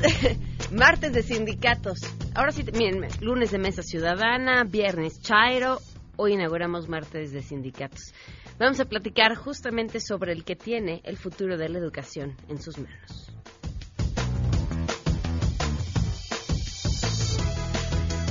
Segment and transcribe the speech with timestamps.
[0.72, 2.00] martes de sindicatos.
[2.34, 5.80] Ahora sí, miren, lunes de mesa ciudadana, viernes Chairo,
[6.16, 8.12] hoy inauguramos martes de sindicatos.
[8.58, 12.78] Vamos a platicar justamente sobre el que tiene el futuro de la educación en sus
[12.78, 13.32] manos.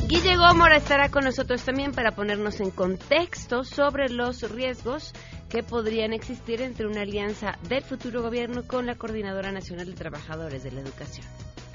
[0.08, 5.14] Guille Gómora estará con nosotros también para ponernos en contexto sobre los riesgos
[5.50, 10.64] que podrían existir entre una alianza del futuro gobierno con la Coordinadora Nacional de Trabajadores
[10.64, 11.28] de la Educación.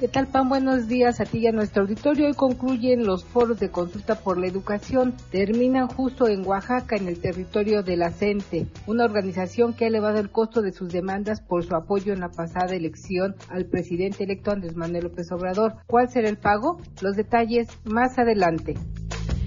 [0.05, 0.51] ¿Qué tal, Pan?
[0.51, 2.27] Buenos días a ti y a nuestro auditorio.
[2.27, 5.15] Hoy concluyen los foros de consulta por la educación.
[5.31, 10.19] Terminan justo en Oaxaca, en el territorio de la CENTE, una organización que ha elevado
[10.19, 14.51] el costo de sus demandas por su apoyo en la pasada elección al presidente electo
[14.51, 15.77] Andrés Manuel López Obrador.
[15.87, 16.83] ¿Cuál será el pago?
[17.01, 18.75] Los detalles más adelante.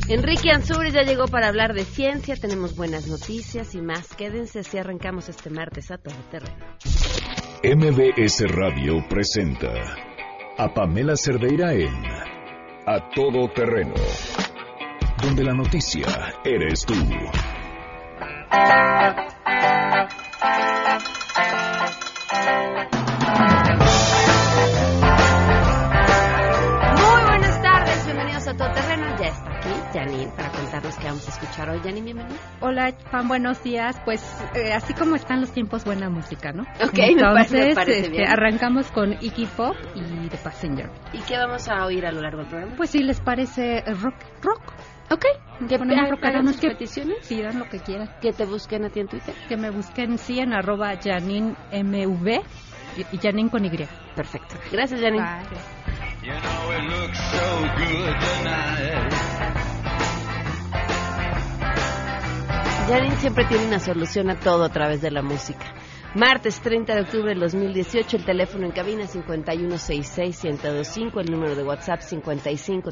[0.10, 4.16] Enrique Ansuri ya llegó para hablar de ciencia, tenemos buenas noticias y más.
[4.16, 6.58] Quédense si arrancamos este martes a todo terreno.
[7.64, 10.17] MBS Radio presenta
[10.58, 11.94] a Pamela Cerdeira en
[12.86, 13.94] A Todo Terreno,
[15.22, 16.08] donde la noticia
[16.44, 16.96] eres tú.
[29.94, 30.47] Janine para contarnos qué vamos a
[31.42, 31.80] escuchar hoy.
[31.80, 32.36] Janine, bienvenida.
[32.62, 34.00] Hola, Juan, buenos días.
[34.06, 34.22] Pues
[34.56, 36.64] eh, así como están los tiempos, buena música, ¿no?
[36.64, 38.28] Ok, Entonces, me parece, este, bien.
[38.28, 40.90] arrancamos con Iggy Pop y The Passenger.
[41.14, 42.76] ¿Y qué vamos a oír a lo largo del programa?
[42.76, 44.62] Pues si les parece rock, rock.
[45.10, 45.26] Ok.
[45.70, 47.28] ¿Que ponemos rock sus peticiones?
[47.28, 48.10] Pidan lo que quieran.
[48.22, 49.34] ¿Que te busquen a ti en Twitter?
[49.48, 52.42] Que me busquen, sí, en arroba Janine MV
[53.12, 53.88] y Janine con Y.
[54.16, 54.56] Perfecto.
[54.72, 55.24] Gracias, Janine.
[56.24, 58.16] You know it looks so good
[62.88, 65.74] Janine siempre tiene una solución a todo a través de la música.
[66.16, 72.00] Martes 30 de octubre del 2018, el teléfono en cabina 5166-1025, el número de WhatsApp
[72.00, 72.92] 55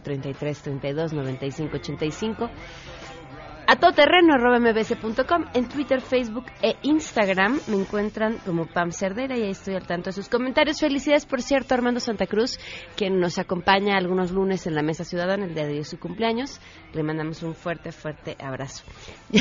[3.65, 5.45] 33 32 95 85 a todoterreno.mbc.com.
[5.53, 10.09] En Twitter, Facebook e Instagram me encuentran como Pam Cerdera y ahí estoy al tanto
[10.09, 10.79] de sus comentarios.
[10.79, 12.59] Felicidades, por cierto, Armando Santa Cruz,
[12.95, 16.59] quien nos acompaña algunos lunes en la Mesa Ciudadana, el día de su cumpleaños.
[16.93, 18.83] Le mandamos un fuerte, fuerte abrazo.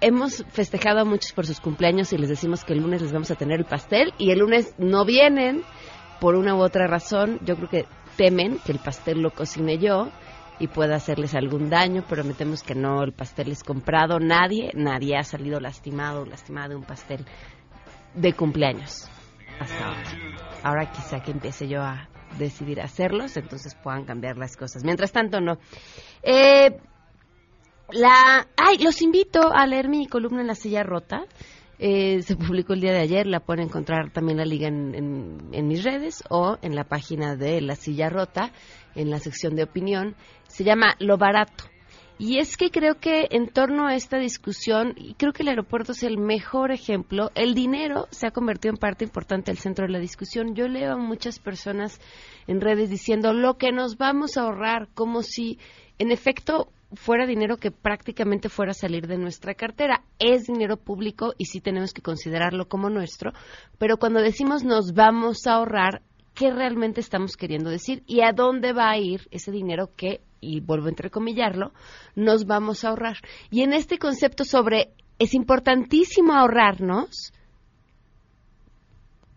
[0.00, 3.32] Hemos festejado a muchos por sus cumpleaños y les decimos que el lunes les vamos
[3.32, 5.62] a tener el pastel y el lunes no vienen
[6.20, 7.40] por una u otra razón.
[7.44, 7.84] Yo creo que
[8.16, 10.08] temen que el pastel lo cocine yo
[10.58, 12.04] y pueda hacerles algún daño.
[12.06, 14.18] Prometemos que no, el pastel es comprado.
[14.18, 17.24] Nadie, nadie ha salido lastimado o lastimada de un pastel
[18.14, 19.08] de cumpleaños
[19.60, 20.02] hasta ahora.
[20.62, 22.08] Ahora quizá que empiece yo a
[22.38, 24.84] decidir hacerlos, entonces puedan cambiar las cosas.
[24.84, 25.58] Mientras tanto, no.
[26.22, 26.78] Eh,
[27.90, 31.24] la, ay, los invito a leer mi columna en la silla rota.
[31.78, 35.68] Eh, se publicó el día de ayer, la pueden encontrar también la liga en, en,
[35.68, 38.52] mis redes o en la página de La Silla Rota,
[38.96, 40.16] en la sección de opinión.
[40.48, 41.64] Se llama Lo Barato.
[42.20, 45.92] Y es que creo que en torno a esta discusión, y creo que el aeropuerto
[45.92, 49.92] es el mejor ejemplo, el dinero se ha convertido en parte importante del centro de
[49.92, 50.56] la discusión.
[50.56, 52.00] Yo leo a muchas personas
[52.48, 55.60] en redes diciendo lo que nos vamos a ahorrar, como si
[56.00, 60.04] en efecto fuera dinero que prácticamente fuera a salir de nuestra cartera.
[60.18, 63.32] Es dinero público y sí tenemos que considerarlo como nuestro,
[63.78, 66.02] pero cuando decimos nos vamos a ahorrar,
[66.34, 70.60] ¿qué realmente estamos queriendo decir y a dónde va a ir ese dinero que, y
[70.60, 71.72] vuelvo a entrecomillarlo,
[72.14, 73.18] nos vamos a ahorrar?
[73.50, 77.32] Y en este concepto sobre es importantísimo ahorrarnos,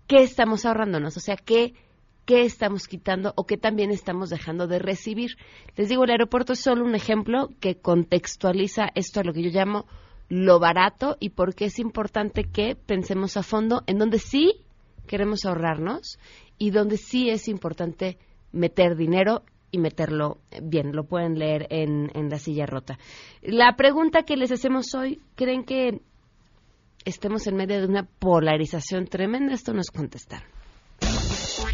[0.08, 1.18] ¿qué estamos ahorrándonos?
[1.18, 1.74] O sea, ¿qué
[2.26, 5.32] qué estamos quitando o qué también estamos dejando de recibir.
[5.76, 9.50] Les digo, el aeropuerto es solo un ejemplo que contextualiza esto a lo que yo
[9.50, 9.86] llamo
[10.30, 14.64] lo barato y por qué es importante que pensemos a fondo en donde sí
[15.06, 16.20] queremos ahorrarnos
[16.58, 18.18] y donde sí es importante
[18.54, 20.96] meter dinero y meterlo bien.
[20.96, 22.98] Lo pueden leer en, en la silla rota.
[23.42, 26.02] La pregunta que les hacemos hoy, ¿creen que
[27.04, 29.54] estemos en medio de una polarización tremenda?
[29.54, 30.61] Esto nos contestaron.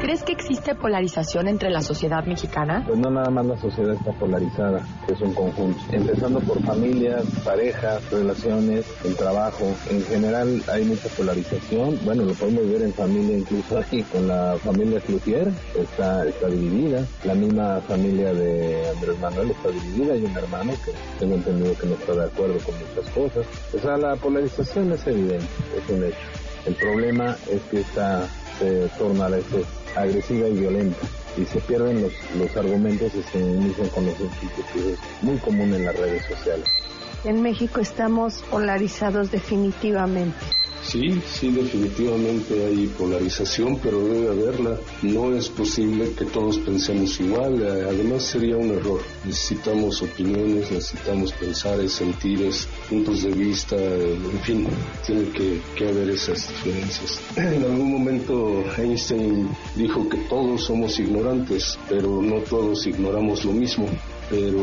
[0.00, 2.84] ¿Crees que existe polarización entre la sociedad mexicana?
[2.86, 5.80] Pues no nada más la sociedad está polarizada, es un conjunto.
[5.90, 9.64] Empezando por familias, parejas, relaciones, el trabajo.
[9.90, 11.98] En general hay mucha polarización.
[12.04, 17.04] Bueno, lo podemos ver en familia incluso aquí, con la familia Cloutier está, está dividida.
[17.24, 20.12] La misma familia de Andrés Manuel está dividida.
[20.12, 23.46] Hay un hermano que tengo entendido que no está de acuerdo con muchas cosas.
[23.74, 26.18] O sea, la polarización es evidente, es un hecho.
[26.66, 28.26] El problema es que esta
[28.58, 29.64] se torna a veces
[29.96, 31.00] agresiva y violenta
[31.36, 34.92] y se pierden los, los argumentos y se inician con los discursos.
[34.92, 36.66] Es muy común en las redes sociales.
[37.26, 40.36] En México estamos polarizados definitivamente.
[40.84, 44.78] Sí, sí, definitivamente hay polarización, pero debe haberla.
[45.02, 49.00] No es posible que todos pensemos igual, además sería un error.
[49.24, 54.68] Necesitamos opiniones, necesitamos pensares, sentires, puntos de vista, en fin,
[55.04, 57.20] tiene que, que haber esas diferencias.
[57.36, 63.88] En algún momento Einstein dijo que todos somos ignorantes, pero no todos ignoramos lo mismo
[64.28, 64.58] pero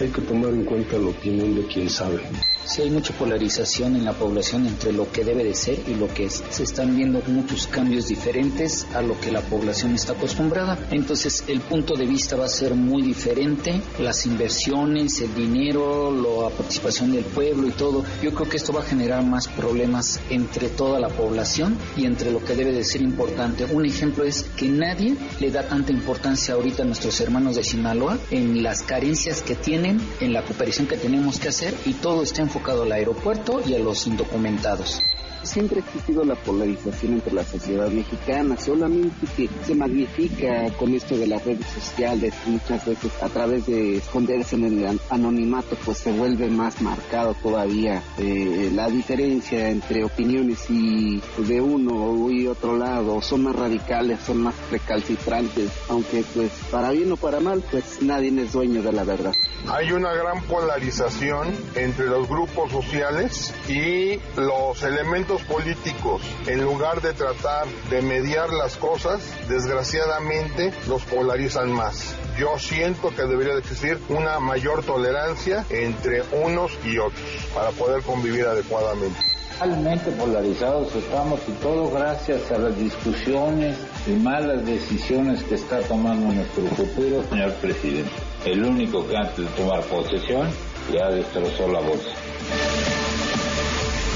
[0.00, 2.20] hay que tomar en cuenta la opinión de quien sabe.
[2.68, 6.06] Sí hay mucha polarización en la población entre lo que debe de ser y lo
[6.12, 6.44] que es.
[6.50, 10.78] Se están viendo muchos cambios diferentes a lo que la población está acostumbrada.
[10.90, 13.80] Entonces el punto de vista va a ser muy diferente.
[13.98, 18.04] Las inversiones, el dinero, la participación del pueblo y todo.
[18.22, 22.30] Yo creo que esto va a generar más problemas entre toda la población y entre
[22.30, 23.64] lo que debe de ser importante.
[23.64, 28.18] Un ejemplo es que nadie le da tanta importancia ahorita a nuestros hermanos de Sinaloa
[28.30, 32.40] en las carencias que tienen, en la cooperación que tenemos que hacer y todo está
[32.40, 35.02] enfocado al aeropuerto y a los indocumentados.
[35.42, 41.16] Siempre ha existido la polarización entre la sociedad mexicana, solamente que se magnifica con esto
[41.16, 46.12] de las redes sociales, muchas veces a través de esconderse en el anonimato, pues se
[46.12, 53.22] vuelve más marcado todavía eh, la diferencia entre opiniones y de uno y otro lado,
[53.22, 58.28] son más radicales, son más recalcitrantes, aunque pues para bien o para mal, pues nadie
[58.42, 59.34] es dueño de la verdad.
[59.68, 67.12] Hay una gran polarización entre los grupos sociales y los elementos políticos, en lugar de
[67.12, 72.14] tratar de mediar las cosas, desgraciadamente los polarizan más.
[72.38, 77.20] Yo siento que debería de existir una mayor tolerancia entre unos y otros
[77.54, 79.18] para poder convivir adecuadamente.
[79.58, 83.76] Totalmente polarizados estamos y todo gracias a las discusiones
[84.06, 88.27] y malas decisiones que está tomando nuestro futuro señor presidente.
[88.44, 90.48] El único que antes de tomar posesión
[90.92, 92.10] ya destrozó la bolsa.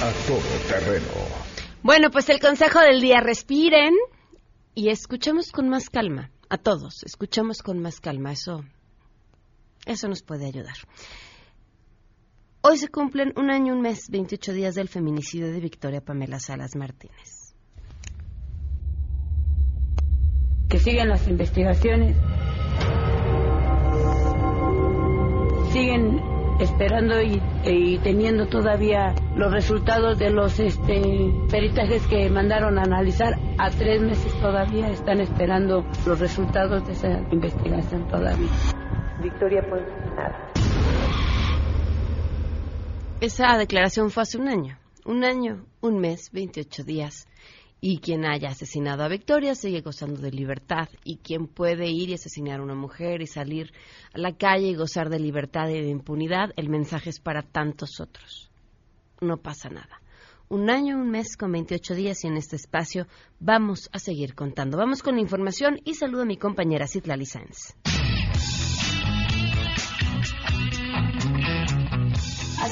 [0.02, 1.06] A todo terreno.
[1.82, 3.92] Bueno, pues el consejo del día, respiren
[4.74, 6.30] y escuchemos con más calma.
[6.48, 8.32] A todos, escuchemos con más calma.
[8.32, 8.64] Eso,
[9.86, 10.76] eso nos puede ayudar.
[12.62, 16.76] Hoy se cumplen un año, un mes, 28 días del feminicidio de Victoria Pamela Salas
[16.76, 17.56] Martínez.
[20.68, 22.16] Que sigan las investigaciones.
[25.72, 26.20] Siguen
[26.60, 33.38] esperando y, teniendo todavía los resultados de los este, peritajes que mandaron a analizar.
[33.58, 38.50] A tres meses todavía están esperando los resultados de esa investigación todavía.
[39.22, 39.82] Victoria, pues
[40.14, 40.52] nada.
[43.20, 44.78] Esa declaración fue hace un año.
[45.04, 47.26] Un año, un mes, 28 días
[47.84, 52.14] y quien haya asesinado a Victoria sigue gozando de libertad y quien puede ir y
[52.14, 53.72] asesinar a una mujer y salir
[54.14, 58.00] a la calle y gozar de libertad y de impunidad, el mensaje es para tantos
[58.00, 58.52] otros.
[59.20, 60.00] No pasa nada.
[60.48, 63.08] Un año, un mes con 28 días y en este espacio
[63.40, 64.78] vamos a seguir contando.
[64.78, 67.74] Vamos con la información y saludo a mi compañera Citlali Sáenz.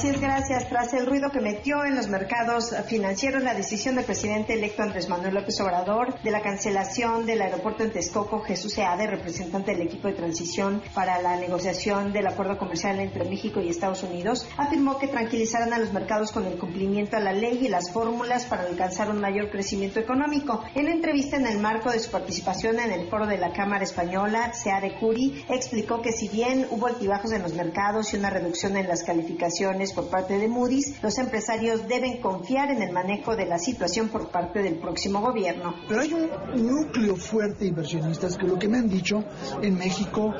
[0.03, 0.67] Es, gracias.
[0.71, 5.11] Tras el ruido que metió en los mercados financieros la decisión del presidente electo Andrés
[5.11, 10.09] Manuel López Obrador de la cancelación del aeropuerto en Texcoco, Jesús Seade, representante del equipo
[10.09, 15.09] de transición para la negociación del acuerdo comercial entre México y Estados Unidos, afirmó que
[15.09, 19.11] tranquilizarán a los mercados con el cumplimiento a la ley y las fórmulas para alcanzar
[19.11, 20.65] un mayor crecimiento económico.
[20.75, 24.55] En entrevista en el marco de su participación en el foro de la Cámara Española,
[24.55, 28.89] Seade Curi explicó que si bien hubo altibajos en los mercados y una reducción en
[28.89, 33.59] las calificaciones por parte de Moody's, los empresarios deben confiar en el manejo de la
[33.59, 35.75] situación por parte del próximo gobierno.
[35.89, 39.25] Pero hay un núcleo fuerte de inversionistas que lo que me han dicho
[39.63, 40.35] en México,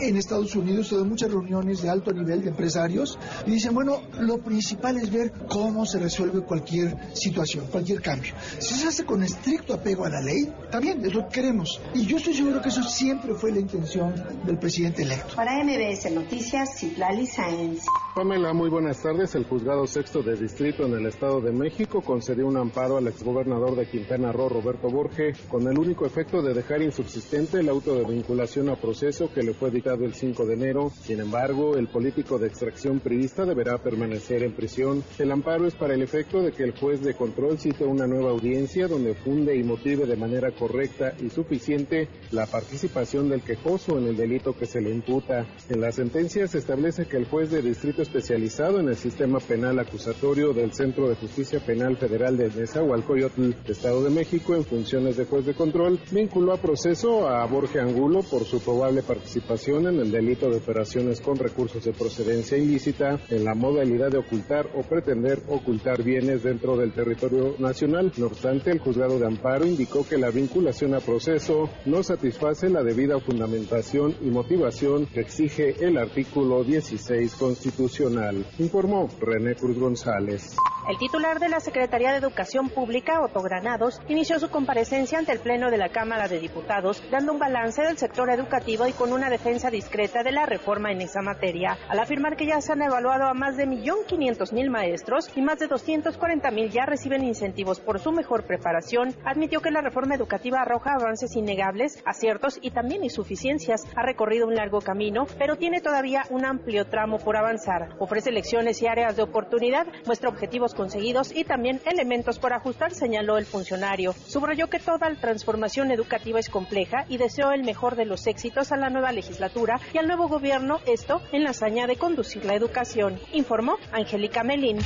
[0.00, 4.38] en Estados Unidos, he muchas reuniones de alto nivel de empresarios y dicen, bueno, lo
[4.38, 8.34] principal es ver cómo se resuelve cualquier situación, cualquier cambio.
[8.58, 11.80] Si se hace con estricto apego a la ley, también es lo que queremos.
[11.94, 15.36] Y yo estoy seguro que eso siempre fue la intención del presidente electo.
[15.36, 17.84] Para MBS Noticias, Citlali Sáenz.
[18.14, 19.34] Pamela, muy buenas tardes.
[19.34, 23.76] El juzgado sexto de distrito en el Estado de México concedió un amparo al exgobernador
[23.76, 28.04] de Quintana Roo, Roberto Borge, con el único efecto de dejar insubsistente el auto de
[28.04, 30.92] vinculación a proceso que le fue dictado el 5 de enero.
[31.02, 35.04] Sin embargo, el político de extracción priista deberá permanecer en prisión.
[35.18, 38.30] El amparo es para el efecto de que el juez de control cite una nueva
[38.30, 44.08] audiencia donde funde y motive de manera correcta y suficiente la participación del quejoso en
[44.08, 45.46] el delito que se le imputa.
[45.68, 49.78] En la sentencia se establece que el juez de distrito especializado en el sistema penal
[49.78, 55.26] acusatorio del Centro de Justicia Penal Federal de Nezahualcóyotl, Estado de México, en funciones de
[55.26, 60.10] juez de control, vinculó a proceso a Borge Angulo por su probable participación en el
[60.10, 65.42] delito de operaciones con recursos de procedencia ilícita en la modalidad de ocultar o pretender
[65.48, 68.12] ocultar bienes dentro del territorio nacional.
[68.16, 72.82] No obstante, el juzgado de amparo indicó que la vinculación a proceso no satisface la
[72.82, 80.56] debida fundamentación y motivación que exige el artículo 16 constitucional, informó René Cruz González.
[80.88, 85.38] El titular de la Secretaría de Educación Pública, Otto Granados, inició su comparecencia ante el
[85.38, 89.30] Pleno de la Cámara de Diputados, dando un balance del sector educativo y con una
[89.30, 93.26] defensa discreta de la reforma en esa materia, al afirmar que ya se han evaluado
[93.26, 98.44] a más de 1.500.000 maestros y más de 240.000 ya reciben incentivos por su mejor
[98.44, 103.84] preparación, admitió que la reforma educativa arroja avances innegables, aciertos y también insuficiencias.
[103.94, 107.94] Ha recorrido un largo camino, pero tiene todavía un amplio tramo por avanzar.
[108.00, 113.38] Ofrece lecciones y áreas de oportunidad, muestra objetivos conseguidos y también elementos por ajustar, señaló
[113.38, 114.12] el funcionario.
[114.12, 118.70] Subrayó que toda la transformación educativa es compleja y deseó el mejor de los éxitos
[118.70, 122.54] a la nueva legislatura y al nuevo gobierno, esto en la hazaña de conducir la
[122.54, 124.78] educación, informó Angélica Melín.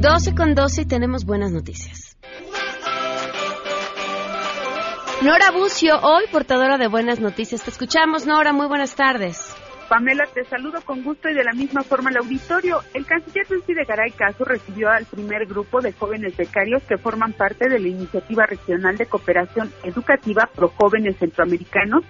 [0.00, 2.11] Doce con doce y tenemos buenas noticias.
[5.22, 7.62] Nora Bucio, hoy portadora de buenas noticias.
[7.62, 8.52] Te escuchamos, Nora.
[8.52, 9.54] Muy buenas tardes.
[9.88, 12.80] Pamela, te saludo con gusto y de la misma forma al auditorio.
[12.92, 17.34] El canciller Luis de Garay Caso recibió al primer grupo de jóvenes becarios que forman
[17.34, 22.02] parte de la Iniciativa Regional de Cooperación Educativa Pro Jóvenes Centroamericanos,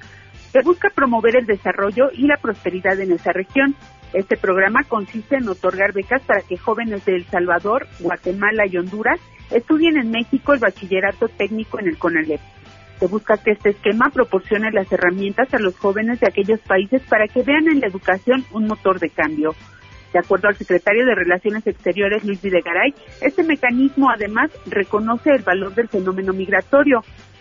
[0.50, 3.76] que busca promover el desarrollo y la prosperidad en esa región.
[4.14, 9.20] Este programa consiste en otorgar becas para que jóvenes de El Salvador, Guatemala y Honduras
[9.50, 12.40] estudien en México el bachillerato técnico en el CONALEP.
[13.02, 17.26] Se busca que este esquema proporcione las herramientas a los jóvenes de aquellos países para
[17.26, 19.56] que vean en la educación un motor de cambio.
[20.12, 25.74] De acuerdo al secretario de Relaciones Exteriores, Luis Videgaray, este mecanismo además reconoce el valor
[25.74, 27.00] del fenómeno migratorio.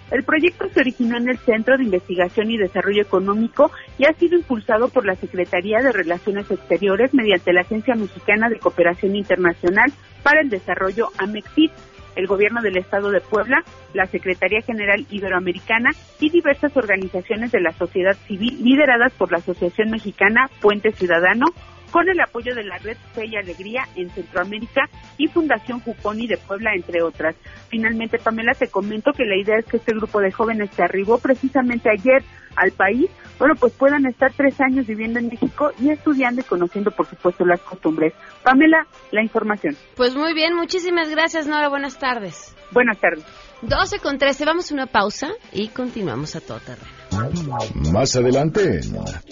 [0.10, 4.40] El proyecto se originó en el Centro de Investigación y Desarrollo Económico y ha sido
[4.40, 10.42] impulsado por la Secretaría de Relaciones Exteriores mediante la Agencia Mexicana de Cooperación Internacional para
[10.42, 11.70] el Desarrollo AMEXID
[12.16, 13.64] el Gobierno del Estado de Puebla,
[13.94, 19.92] la Secretaría General Iberoamericana y diversas organizaciones de la sociedad civil lideradas por la Asociación
[19.92, 21.48] Mexicana Puente Ciudadano,
[21.92, 26.38] con el apoyo de la Red Fe y Alegría en Centroamérica y Fundación Juconi de
[26.38, 27.36] Puebla, entre otras.
[27.70, 31.20] Finalmente, Pamela, te comento que la idea es que este grupo de jóvenes que arribó
[31.20, 32.24] precisamente ayer
[32.56, 36.92] al país, bueno, pues puedan estar tres años viviendo en México y estudiando y conociendo,
[36.92, 38.14] por supuesto, las costumbres.
[38.44, 39.76] Pamela, la información.
[39.96, 41.70] Pues muy bien, muchísimas gracias, Nora.
[41.70, 42.56] Buenas tardes.
[42.72, 43.26] Buenas tardes.
[43.62, 47.92] 12 con 13, vamos a una pausa y continuamos a todo terreno.
[47.92, 48.80] Más adelante,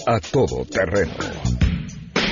[0.06, 1.14] a todo terreno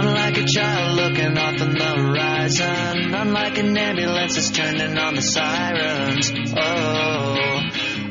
[0.00, 5.20] Unlike a child looking off on the horizon, unlike an ambulance that's turning on the
[5.20, 6.32] sirens.
[6.56, 7.60] Oh,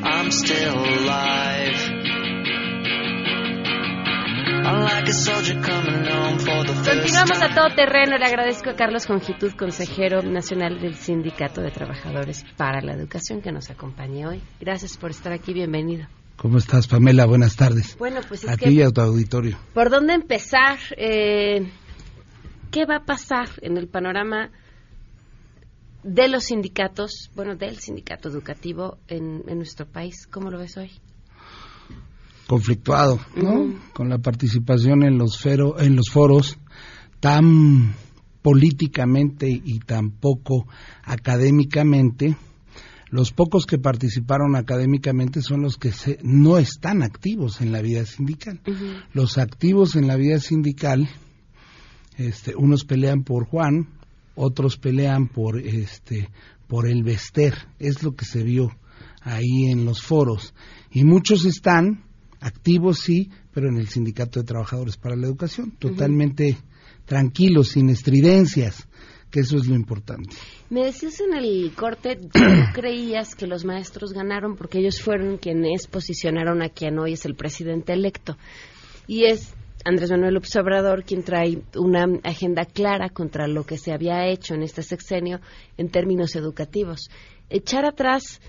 [0.02, 2.00] I'm still alive.
[6.84, 8.16] Continuamos a todo terreno.
[8.18, 13.50] Le agradezco a Carlos Congitud, consejero nacional del Sindicato de Trabajadores para la Educación, que
[13.50, 14.40] nos acompañe hoy.
[14.60, 15.52] Gracias por estar aquí.
[15.52, 16.06] Bienvenido.
[16.36, 17.26] ¿Cómo estás, Pamela?
[17.26, 17.98] Buenas tardes.
[17.98, 19.58] Bueno, pues a ti y a tu auditorio.
[19.74, 20.78] ¿Por dónde empezar?
[20.96, 21.70] Eh,
[22.70, 24.50] ¿Qué va a pasar en el panorama
[26.02, 30.26] de los sindicatos, bueno, del sindicato educativo en, nuestro país?
[30.26, 30.90] ¿Cómo lo ves hoy?
[32.46, 33.74] Conflictuado, ¿no?
[33.92, 36.58] Con la participación en los, en los foros
[37.20, 37.94] tan
[38.42, 40.66] políticamente y tan poco
[41.04, 42.36] académicamente
[43.10, 48.60] los pocos que participaron académicamente son los que no están activos en la vida sindical.
[49.12, 51.08] Los activos en la vida sindical,
[52.16, 53.88] este, unos pelean por Juan,
[54.34, 56.28] otros pelean por este,
[56.66, 58.70] por el Vester, es lo que se vio
[59.22, 60.54] ahí en los foros.
[60.90, 62.04] Y muchos están
[62.40, 66.56] activos, sí, pero en el Sindicato de Trabajadores para la Educación, totalmente
[67.04, 68.88] tranquilos, sin estridencias,
[69.30, 70.36] que eso es lo importante.
[70.70, 72.40] Me decías en el corte, tú
[72.74, 77.34] creías que los maestros ganaron porque ellos fueron quienes posicionaron a quien hoy es el
[77.34, 78.36] presidente electo.
[79.06, 83.92] Y es Andrés Manuel López Obrador quien trae una agenda clara contra lo que se
[83.92, 85.40] había hecho en este sexenio
[85.76, 87.10] en términos educativos.
[87.48, 88.40] Echar atrás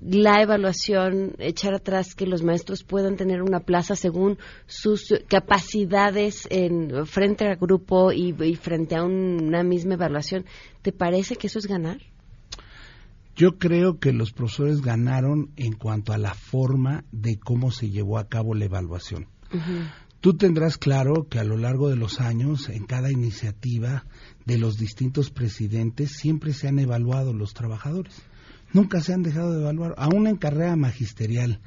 [0.00, 7.06] la evaluación, echar atrás que los maestros puedan tener una plaza según sus capacidades en,
[7.06, 10.44] frente al grupo y, frente a una misma evaluación.
[10.82, 11.98] ¿Te parece que eso es ganar?
[13.36, 18.18] Yo creo que los profesores ganaron en cuanto a la forma de cómo se llevó
[18.18, 19.26] a cabo la evaluación.
[20.24, 24.06] Tú tendrás claro que a lo largo de los años, en cada iniciativa
[24.46, 28.24] de los distintos presidentes, siempre se han evaluado los trabajadores
[28.74, 31.60] nunca se han dejado de evaluar, aún en carrera magisterial,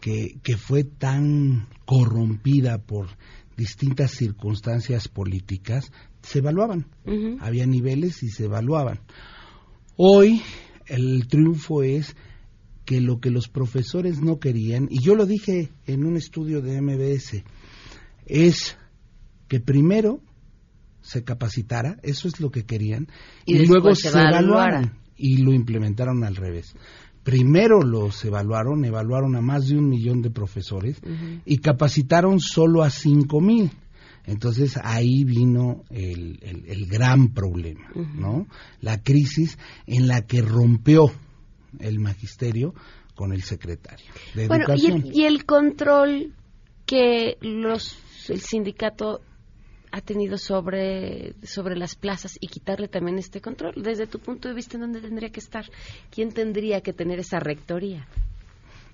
[0.00, 3.08] que, que fue tan corrompida por
[3.56, 5.90] distintas circunstancias políticas,
[6.22, 6.86] se evaluaban.
[7.40, 9.00] Había niveles y se evaluaban.
[9.96, 10.42] Hoy
[10.86, 12.14] el triunfo es
[12.84, 16.80] que lo que los profesores no querían, y yo lo dije en un estudio de
[16.80, 17.42] MBS,
[18.30, 18.76] es
[19.48, 20.20] que primero
[21.02, 23.08] se capacitara, eso es lo que querían,
[23.44, 26.74] y, luego se, evaluaran y lo implementaron al revés.
[27.24, 31.00] Primero los evaluaron, evaluaron a más de un millón de profesores
[31.44, 33.70] y capacitaron solo a cinco mil.
[34.24, 38.46] Entonces ahí vino el, el, gran problema, ¿no?
[38.80, 41.10] La crisis en la que rompió
[41.78, 42.74] el magisterio
[43.14, 45.02] con el secretario de bueno, Educación.
[45.04, 46.34] Y el, y el control
[46.86, 47.96] que los
[48.30, 49.20] el sindicato
[49.92, 53.74] ha tenido sobre, sobre las plazas y quitarle también este control.
[53.76, 55.64] Desde tu punto de vista, ¿dónde tendría que estar?
[56.10, 58.06] ¿Quién tendría que tener esa rectoría?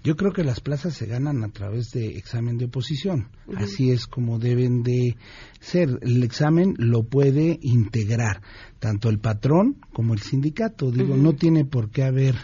[0.03, 3.29] Yo creo que las plazas se ganan a través de examen de oposición.
[3.57, 5.17] Así es como deben de
[5.59, 5.99] ser.
[6.01, 8.41] El examen lo puede integrar
[8.79, 10.93] tanto el patrón como el sindicato.
[10.93, 12.37] Digo, no tiene por qué haber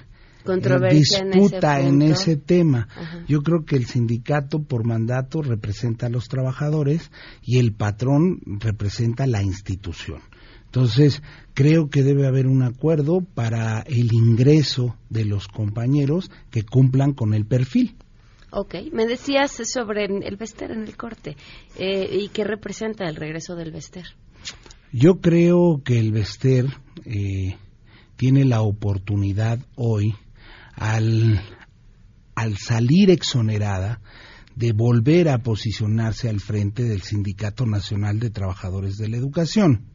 [0.91, 2.89] disputa en ese, tema.
[3.29, 7.11] Yo creo que el sindicato por mandato representa a los trabajadores
[7.43, 10.21] y el patrón representa la institución.
[10.67, 11.23] Entonces,
[11.53, 17.35] creo que debe haber un acuerdo para el ingreso de los compañeros que cumplan con
[17.35, 17.95] el perfil.
[18.51, 21.37] Ok, me decías sobre el Vester en el corte.
[21.79, 24.05] Eh, ¿Y qué representa el regreso del Vester?
[24.93, 26.67] Yo creo que el Vester
[27.05, 27.57] eh,
[28.17, 30.15] tiene la oportunidad hoy
[30.75, 31.41] al,
[32.35, 34.01] al salir exonerada
[34.55, 39.87] de volver a posicionarse al frente del Sindicato Nacional de Trabajadores de la Educación.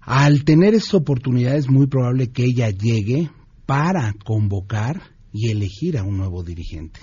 [0.00, 3.30] Al tener esta oportunidad es muy probable que ella llegue
[3.66, 7.00] para convocar y elegir a un nuevo dirigente.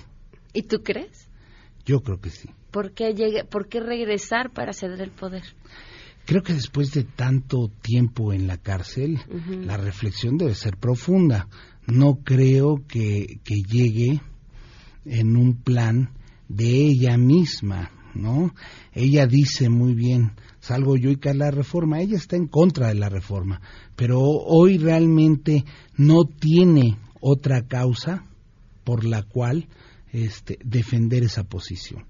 [0.52, 1.28] ¿Y tú crees?
[1.84, 2.48] Yo creo que sí.
[2.70, 5.42] ¿Por qué, llegue, ¿Por qué regresar para ceder el poder?
[6.24, 11.48] Creo que después de tanto tiempo en la cárcel, la reflexión debe ser profunda
[11.86, 14.20] no creo que, que llegue
[15.04, 16.10] en un plan
[16.48, 18.54] de ella misma, ¿no?
[18.92, 22.94] Ella dice muy bien, salgo yo y cae la reforma, ella está en contra de
[22.94, 23.60] la reforma,
[23.96, 25.64] pero hoy realmente
[25.96, 28.24] no tiene otra causa
[28.84, 29.68] por la cual
[30.12, 32.04] este, defender esa posición.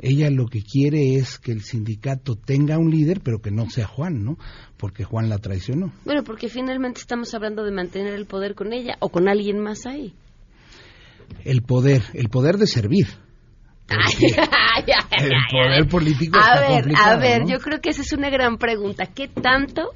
[0.00, 3.86] Ella lo que quiere es que el sindicato tenga un líder, pero que no sea
[3.86, 4.36] Juan, ¿no?
[4.76, 5.92] Porque Juan la traicionó.
[6.04, 9.86] Bueno, porque finalmente estamos hablando de mantener el poder con ella o con alguien más
[9.86, 10.14] ahí.
[11.44, 13.06] El poder, el poder de servir.
[13.88, 16.38] el poder político.
[16.38, 19.06] A está ver, a ver, yo creo que esa es una gran pregunta.
[19.06, 19.92] ¿Qué tanto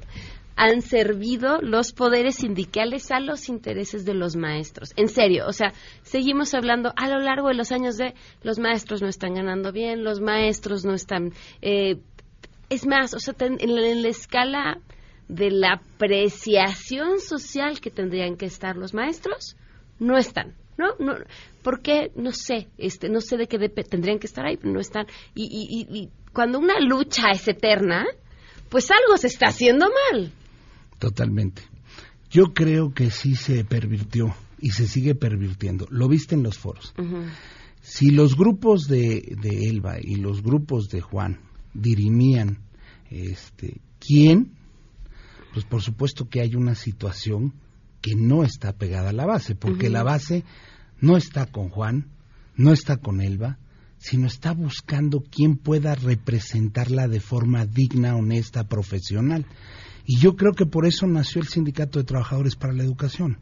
[0.61, 4.91] han servido los poderes sindicales a los intereses de los maestros.
[4.95, 9.01] En serio, o sea, seguimos hablando a lo largo de los años de los maestros
[9.01, 11.33] no están ganando bien, los maestros no están...
[11.63, 11.97] Eh,
[12.69, 14.77] es más, o sea, en, la, escala
[15.27, 19.57] de la apreciación social que tendrían que estar los maestros,
[19.97, 20.53] no están.
[20.77, 20.93] ¿no?
[20.99, 21.15] no
[21.63, 22.11] ¿Por qué?
[22.15, 25.07] No sé, este, no sé de qué tendrían que estar ahí, pero no están.
[25.33, 28.05] Y, y, y, cuando una lucha es eterna,
[28.69, 30.31] pues algo se está haciendo mal.
[31.01, 31.63] Totalmente.
[32.29, 35.87] Yo creo que sí se pervirtió y se sigue pervirtiendo.
[35.89, 36.93] Lo viste en los foros.
[37.81, 41.39] Si los grupos de, de, Elba y los grupos de Juan
[41.73, 42.59] dirimían
[43.09, 44.51] este, quién,
[45.53, 47.55] pues por supuesto que hay una situación
[47.99, 50.43] que no está pegada a la base, porque la base
[50.99, 52.11] no está con Juan,
[52.55, 53.57] no está con Elba,
[53.97, 59.47] sino está buscando quién pueda representarla de forma digna, honesta, profesional.
[60.05, 63.37] Y yo creo que por eso nació el Sindicato de Trabajadores para la Educación.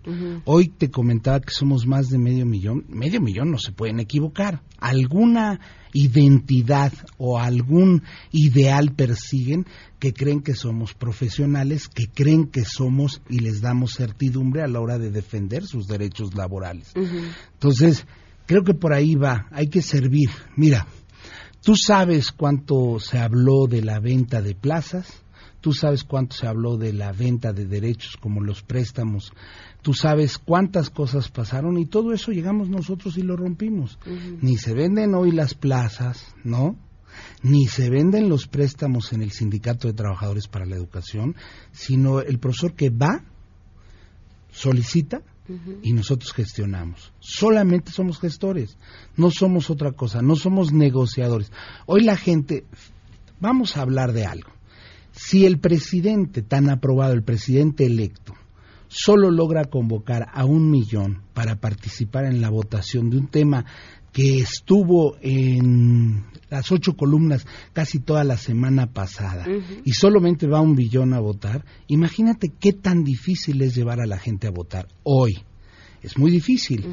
[0.46, 2.86] Hoy te comentaba que somos más de medio millón.
[2.90, 4.62] Medio millón no se pueden equivocar.
[4.80, 5.60] Alguna
[5.94, 9.66] identidad o algún ideal persiguen
[9.98, 14.80] que creen que somos profesionales, que creen que somos y les damos certidumbre a la
[14.80, 16.94] hora de defender sus derechos laborales.
[17.54, 18.06] Entonces,
[18.46, 19.48] creo que por ahí va.
[19.52, 20.30] Hay que servir.
[20.56, 20.86] Mira,
[21.62, 25.22] Tú sabes cuánto se habló de la venta de plazas,
[25.62, 29.34] tú sabes cuánto se habló de la venta de derechos como los préstamos,
[29.82, 34.00] tú sabes cuántas cosas pasaron y todo eso llegamos nosotros y lo rompimos.
[34.42, 36.78] Ni se venden hoy las plazas, ¿no?
[37.42, 41.36] Ni se venden los préstamos en el Sindicato de Trabajadores para la Educación,
[41.72, 43.24] sino el profesor que va,
[44.52, 45.22] solicita,
[45.82, 47.12] y nosotros gestionamos.
[47.20, 48.78] Solamente somos gestores,
[49.18, 51.52] no somos otra cosa, no somos negociadores.
[51.88, 52.66] Hoy la gente,
[53.40, 54.52] vamos a hablar de algo.
[55.22, 58.36] Si el presidente tan aprobado, el presidente electo,
[58.88, 63.66] solo logra convocar a un millón para participar en la votación de un tema
[64.14, 69.46] que estuvo en las ocho columnas casi toda la semana pasada
[69.84, 74.20] y solamente va un billón a votar, imagínate qué tan difícil es llevar a la
[74.20, 75.44] gente a votar hoy.
[76.02, 76.86] Es muy difícil.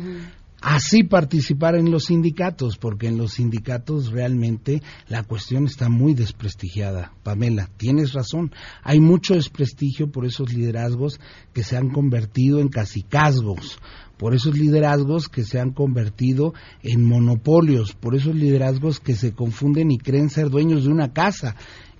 [0.60, 7.12] Así participar en los sindicatos, porque en los sindicatos realmente la cuestión está muy desprestigiada.
[7.22, 8.52] Pamela, tienes razón.
[8.82, 11.20] Hay mucho desprestigio por esos liderazgos
[11.52, 13.78] que se han convertido en casicazgos
[14.16, 19.90] por esos liderazgos que se han convertido en monopolios, por esos liderazgos que se confunden
[19.90, 21.54] y creen ser dueños de una casa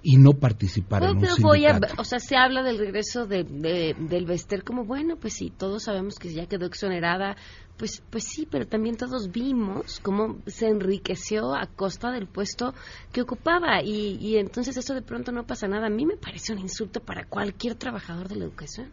[0.09, 1.89] y no participar en un sindicato.
[1.99, 6.21] o sea, se habla del regreso de, del Bester como, bueno, pues sí, todos sabemos
[6.21, 7.37] que ya quedó exonerada,
[7.77, 12.73] pues, pues sí, pero también todos vimos cómo se enriqueció a costa del puesto
[13.11, 15.89] que ocupaba y, y entonces eso de pronto no pasa nada.
[15.89, 18.93] A mí me parece un insulto para cualquier trabajador de la educación.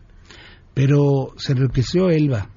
[0.73, 2.49] Pero se enriqueció Elba,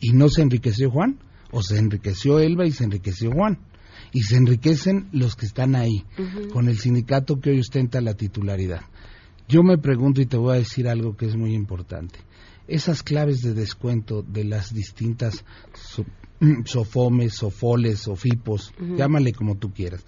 [0.00, 1.20] y no se enriqueció Juan,
[1.52, 3.67] o se enriqueció Elba y se enriqueció Juan.
[4.12, 6.04] Y se enriquecen los que están ahí,
[6.52, 8.82] con el sindicato que hoy ostenta la titularidad.
[9.48, 12.18] Yo me pregunto y te voy a decir algo que es muy importante.
[12.66, 15.44] Esas claves de descuento de las distintas
[16.64, 20.04] sofomes, sofoles, sofipos, llámale como tú quieras,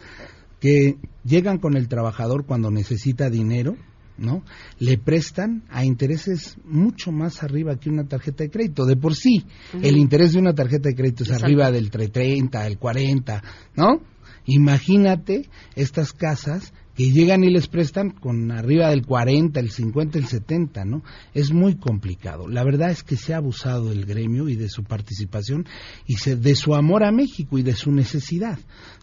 [0.60, 3.76] que llegan con el trabajador cuando necesita dinero,
[4.20, 4.44] ¿no?
[4.78, 8.84] Le prestan a intereses mucho más arriba que una tarjeta de crédito.
[8.84, 9.44] De por sí,
[9.82, 13.42] el interés de una tarjeta de crédito es arriba del 30, el 40,
[13.74, 14.02] ¿no?
[14.46, 20.26] Imagínate estas casas que llegan y les prestan con arriba del 40, el 50, el
[20.26, 21.02] 70, ¿no?
[21.32, 22.48] Es muy complicado.
[22.48, 25.66] La verdad es que se ha abusado del gremio y de su participación
[26.06, 28.58] y de su amor a México y de su necesidad,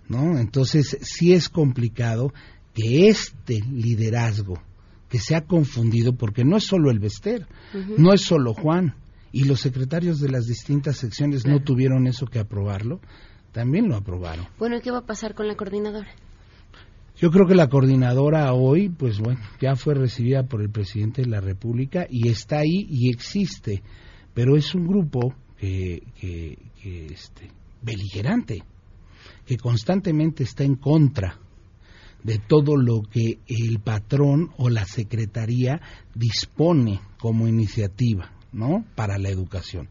[0.09, 0.37] ¿no?
[0.37, 2.33] Entonces, sí es complicado
[2.73, 4.61] que este liderazgo
[5.09, 7.47] que se ha confundido porque no es solo el Bester,
[7.97, 8.95] no es solo Juan,
[9.31, 12.99] y los secretarios de las distintas secciones no tuvieron eso que aprobarlo,
[13.51, 14.47] también lo aprobaron.
[14.59, 16.09] Bueno, ¿y qué va a pasar con la coordinadora?
[17.17, 21.29] Yo creo que la coordinadora hoy, pues bueno, ya fue recibida por el presidente de
[21.29, 23.81] la República y está ahí y existe,
[24.33, 27.49] pero es un grupo que, que, que este,
[27.81, 28.63] beligerante,
[29.45, 31.39] que constantemente está en contra
[32.27, 35.79] de todo lo que el patrón o la secretaría
[36.13, 38.83] dispone como iniciativa, ¿no?
[38.95, 39.87] Para la educación.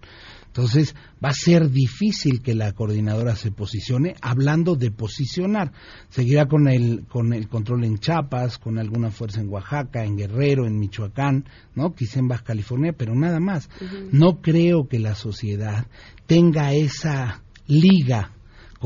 [0.48, 0.94] Entonces,
[1.24, 5.72] va a ser difícil que la coordinadora se posicione hablando de posicionar.
[6.10, 10.66] Seguirá con el, con el control en Chiapas, con alguna fuerza en Oaxaca, en Guerrero,
[10.66, 11.94] en Michoacán, ¿no?
[11.94, 13.70] Quizá en Baja California, pero nada más.
[14.12, 15.86] No creo que la sociedad
[16.26, 18.35] tenga esa liga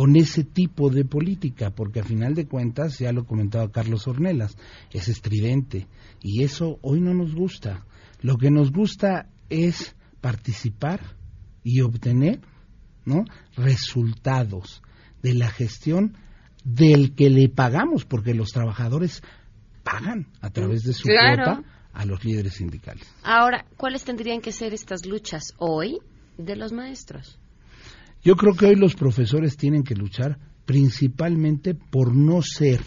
[0.01, 4.57] con ese tipo de política, porque a final de cuentas, ya lo comentaba Carlos Ornelas,
[4.93, 5.89] es estridente
[6.23, 7.85] y eso hoy no nos gusta.
[8.23, 11.01] Lo que nos gusta es participar
[11.63, 12.41] y obtener
[13.05, 13.27] ¿no?
[13.59, 14.81] resultados
[15.23, 16.17] de la gestión
[16.65, 19.23] del que le pagamos, porque los trabajadores
[19.83, 23.07] pagan a través de su cuota a los líderes sindicales.
[23.23, 25.99] Ahora, ¿cuáles tendrían que ser estas luchas hoy
[26.39, 27.40] de los maestros?
[28.23, 32.81] Yo creo que hoy los profesores tienen que luchar principalmente por no ser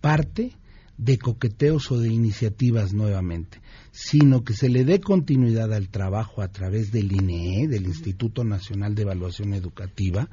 [0.00, 0.52] parte
[0.96, 6.48] de coqueteos o de iniciativas nuevamente, sino que se le dé continuidad al trabajo a
[6.48, 10.28] través del INEE, del Instituto Nacional de Evaluación Educativa,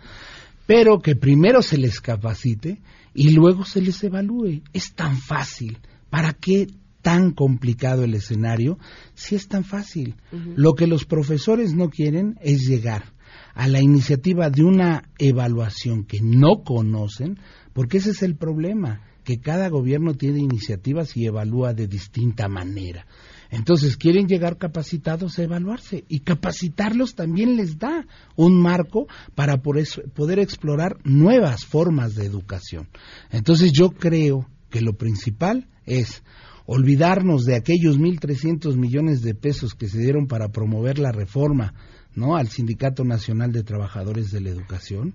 [0.66, 2.82] pero que primero se les capacite
[3.14, 4.62] y luego se les evalúe.
[4.74, 5.78] Es tan fácil.
[6.10, 6.68] ¿Para qué
[7.02, 8.78] tan complicado el escenario
[9.14, 10.16] si es tan fácil?
[10.56, 13.17] Lo que los profesores no quieren es llegar
[13.58, 17.40] a la iniciativa de una evaluación que no conocen,
[17.74, 23.08] porque ese es el problema, que cada gobierno tiene iniciativas y evalúa de distinta manera.
[23.50, 30.38] Entonces quieren llegar capacitados a evaluarse y capacitarlos también les da un marco para poder
[30.38, 32.88] explorar nuevas formas de educación.
[33.32, 36.22] Entonces yo creo que lo principal es
[36.68, 41.74] olvidarnos de aquellos 1.300 millones de pesos que se dieron para promover la reforma
[42.18, 42.36] ¿no?
[42.36, 45.14] al Sindicato Nacional de Trabajadores de la Educación,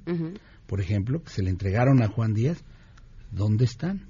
[0.66, 2.62] por ejemplo, que se le entregaron a Juan Díaz,
[3.32, 4.06] ¿dónde están?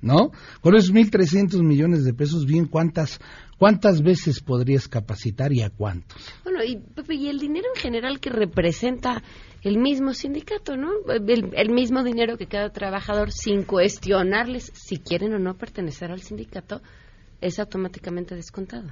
[0.00, 0.32] ¿No?
[0.60, 3.20] Con esos 1.300 millones de pesos, bien, ¿cuántas,
[3.58, 6.22] ¿cuántas veces podrías capacitar y a cuántos?
[6.44, 9.22] Bueno, y, Pepe, y el dinero en general que representa
[9.62, 10.90] el mismo sindicato, ¿no?
[11.08, 16.20] El, el, mismo dinero que cada trabajador, sin cuestionarles si quieren o no pertenecer al
[16.20, 16.82] sindicato,
[17.44, 18.88] es automáticamente descontado.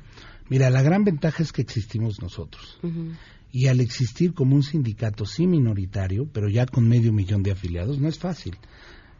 [0.48, 2.78] Mira, la gran ventaja es que existimos nosotros.
[2.82, 3.16] Uh -huh.
[3.50, 7.98] Y al existir como un sindicato sí minoritario, pero ya con medio millón de afiliados,
[7.98, 8.56] no es fácil.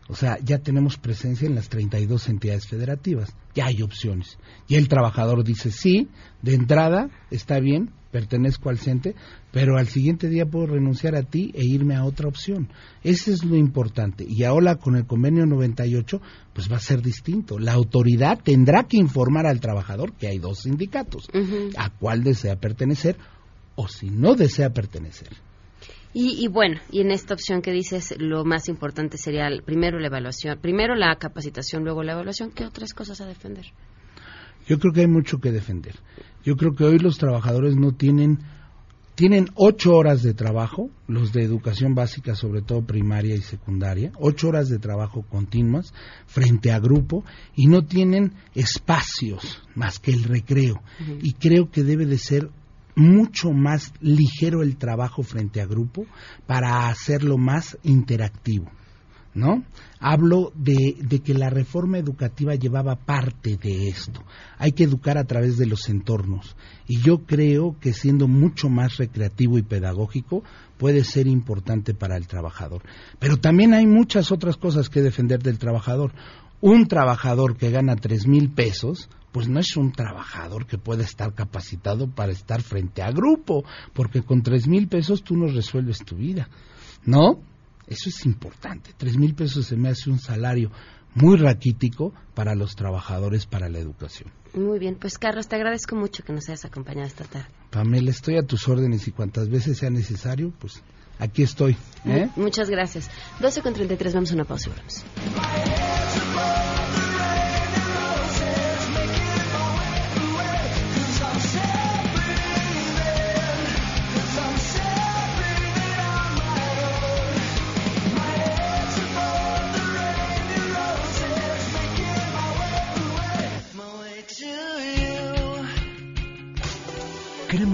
[0.08, 4.38] O sea, ya tenemos presencia en las 32 entidades federativas, ya hay opciones.
[4.68, 6.08] Y el trabajador dice, sí,
[6.42, 9.16] de entrada está bien, pertenezco al CENTE,
[9.50, 12.68] pero al siguiente día puedo renunciar a ti e irme a otra opción.
[13.02, 14.24] Ese es lo importante.
[14.28, 16.20] Y ahora con el convenio 98,
[16.52, 17.58] pues va a ser distinto.
[17.58, 21.74] La autoridad tendrá que informar al trabajador que hay dos sindicatos, uh -huh.
[21.76, 23.16] a cuál desea pertenecer
[23.74, 25.30] o si no desea pertenecer.
[26.14, 30.08] Y, y, bueno, y en esta opción que dices, lo más importante sería primero la
[30.08, 32.50] evaluación, primero la capacitación, luego la evaluación.
[32.50, 33.64] ¿Qué otras cosas a defender?
[34.66, 35.94] Yo creo que hay mucho que defender.
[36.44, 38.38] Yo creo que hoy los trabajadores no tienen
[39.14, 44.48] tienen ocho horas de trabajo, los de educación básica, sobre todo primaria y secundaria, ocho
[44.48, 45.92] horas de trabajo continuas
[46.26, 47.22] frente a grupo
[47.54, 50.76] y no tienen espacios más que el recreo.
[50.76, 51.18] Uh -huh.
[51.22, 52.48] Y creo que debe de ser
[52.94, 56.06] mucho más ligero el trabajo frente a grupo
[56.46, 58.70] para hacerlo más interactivo.
[59.34, 59.64] ¿No?
[59.98, 64.22] Hablo de, que la reforma educativa llevaba parte de esto.
[64.58, 66.54] Hay que educar a través de los entornos.
[66.86, 70.42] Y yo creo que siendo mucho más recreativo y pedagógico
[70.76, 72.82] puede ser importante para el trabajador.
[73.18, 76.12] Pero también hay muchas otras cosas que defender del trabajador.
[76.60, 81.34] Un trabajador que gana tres mil pesos, pues no es un trabajador que pueda estar
[81.34, 83.64] capacitado para estar frente a grupo,
[83.94, 86.48] porque con tres mil pesos tú no resuelves tu vida,
[87.04, 87.40] ¿no?
[87.92, 88.94] Eso es importante.
[88.96, 90.70] Tres mil pesos se me hace un salario
[91.14, 94.32] muy raquítico para los trabajadores para la educación.
[94.54, 97.48] Muy bien, pues Carlos, te agradezco mucho que nos hayas acompañado esta tarde.
[97.70, 100.82] Pamela, estoy a tus órdenes y cuantas veces sea necesario, pues
[101.18, 101.76] aquí estoy.
[102.06, 102.30] ¿eh?
[102.36, 103.10] Muchas gracias.
[103.40, 105.04] 12 con 33, vamos a una pausa y volvemos.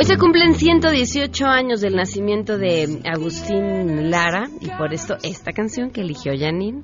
[0.00, 5.90] Hoy se cumplen 118 años del nacimiento de Agustín Lara y por esto esta canción
[5.90, 6.80] que eligió Janine.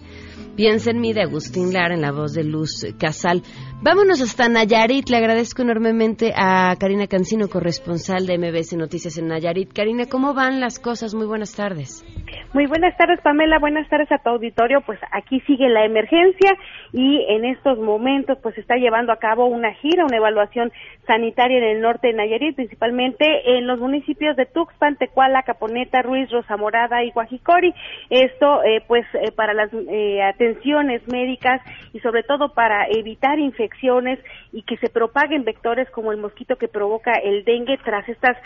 [0.54, 3.42] Piensa en mí de Agustín Lara en la voz de Luz Casal.
[3.80, 5.08] Vámonos hasta Nayarit.
[5.08, 9.72] Le agradezco enormemente a Karina Cancino, corresponsal de MBS Noticias en Nayarit.
[9.72, 11.14] Karina, ¿cómo van las cosas?
[11.14, 12.04] Muy buenas tardes.
[12.52, 13.58] Muy buenas tardes, Pamela.
[13.58, 14.80] Buenas tardes a tu auditorio.
[14.80, 16.56] Pues aquí sigue la emergencia
[16.92, 20.72] y en estos momentos pues está llevando a cabo una gira, una evaluación
[21.06, 26.30] sanitaria en el norte de Nayarit, principalmente en los municipios de Tuxpan, Tecuala, Caponeta, Ruiz,
[26.30, 27.74] Rosa Morada y Guajicori.
[28.10, 31.60] Esto eh, pues eh, para las eh, atenciones médicas
[31.92, 34.18] y sobre todo para evitar infecciones
[34.52, 38.36] y que se propaguen vectores como el mosquito que provoca el dengue tras estas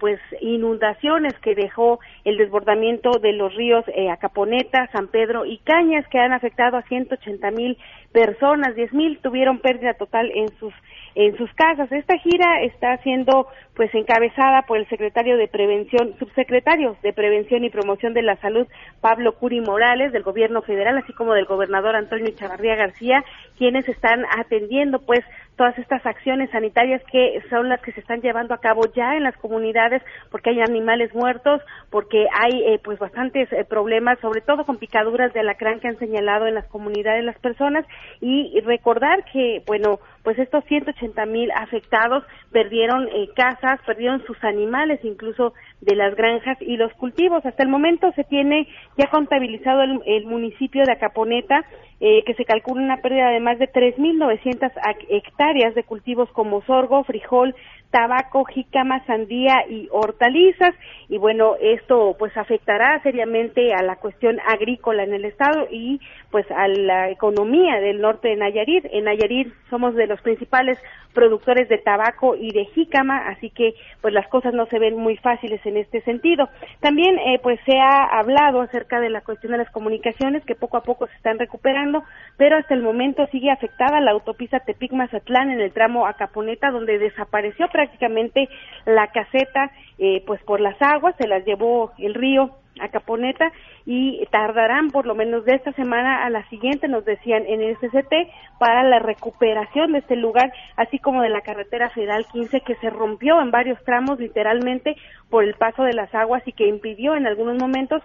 [0.00, 6.06] pues inundaciones que dejó el desbordamiento de los ríos eh, Acaponeta, San Pedro y Cañas
[6.08, 7.78] que han afectado a 180 mil
[8.12, 10.74] personas, 10 mil tuvieron pérdida total en sus
[11.18, 11.90] en sus casas.
[11.90, 17.70] Esta gira está siendo pues encabezada por el secretario de Prevención, subsecretario de Prevención y
[17.70, 18.68] Promoción de la Salud,
[19.00, 23.24] Pablo Curi Morales, del gobierno federal, así como del gobernador Antonio Chavarría García,
[23.56, 25.24] quienes están atendiendo pues
[25.56, 29.24] todas estas acciones sanitarias que son las que se están llevando a cabo ya en
[29.24, 34.64] las comunidades porque hay animales muertos, porque hay eh, pues bastantes eh, problemas, sobre todo
[34.64, 37.84] con picaduras de alacrán que han señalado en las comunidades las personas
[38.20, 45.00] y recordar que bueno, pues estos 180 mil afectados perdieron eh, casas, perdieron sus animales,
[45.02, 47.46] incluso de las granjas y los cultivos.
[47.46, 51.64] Hasta el momento se tiene ya contabilizado el, municipio de Acaponeta,
[52.00, 54.70] eh, que se calcula una pérdida de más de 3.900
[55.08, 57.54] hectáreas de cultivos como sorgo, frijol,
[57.90, 60.74] tabaco, jícama, sandía y hortalizas.
[61.08, 66.46] Y bueno, esto pues afectará seriamente a la cuestión agrícola en el estado y pues
[66.50, 68.84] a la economía del norte de Nayarit.
[68.92, 70.78] En Nayarit somos de los principales
[71.14, 75.16] productores de tabaco y de jícama, así que pues las cosas no se ven muy
[75.16, 76.48] fáciles en este sentido.
[76.80, 80.76] También eh, pues se ha hablado acerca de la cuestión de las comunicaciones que poco
[80.76, 82.04] a poco se están recuperando,
[82.36, 87.66] pero hasta el momento sigue afectada la autopista Tepic-Mazatlán en el tramo Acaponeta donde desapareció
[87.78, 88.48] prácticamente
[88.86, 93.52] la caseta eh, pues por las aguas, se las llevó el río a Caponeta
[93.86, 97.76] y tardarán por lo menos de esta semana a la siguiente, nos decían en el
[97.76, 98.12] SCT,
[98.58, 102.90] para la recuperación de este lugar, así como de la carretera federal 15 que se
[102.90, 104.96] rompió en varios tramos literalmente
[105.30, 108.02] por el paso de las aguas y que impidió en algunos momentos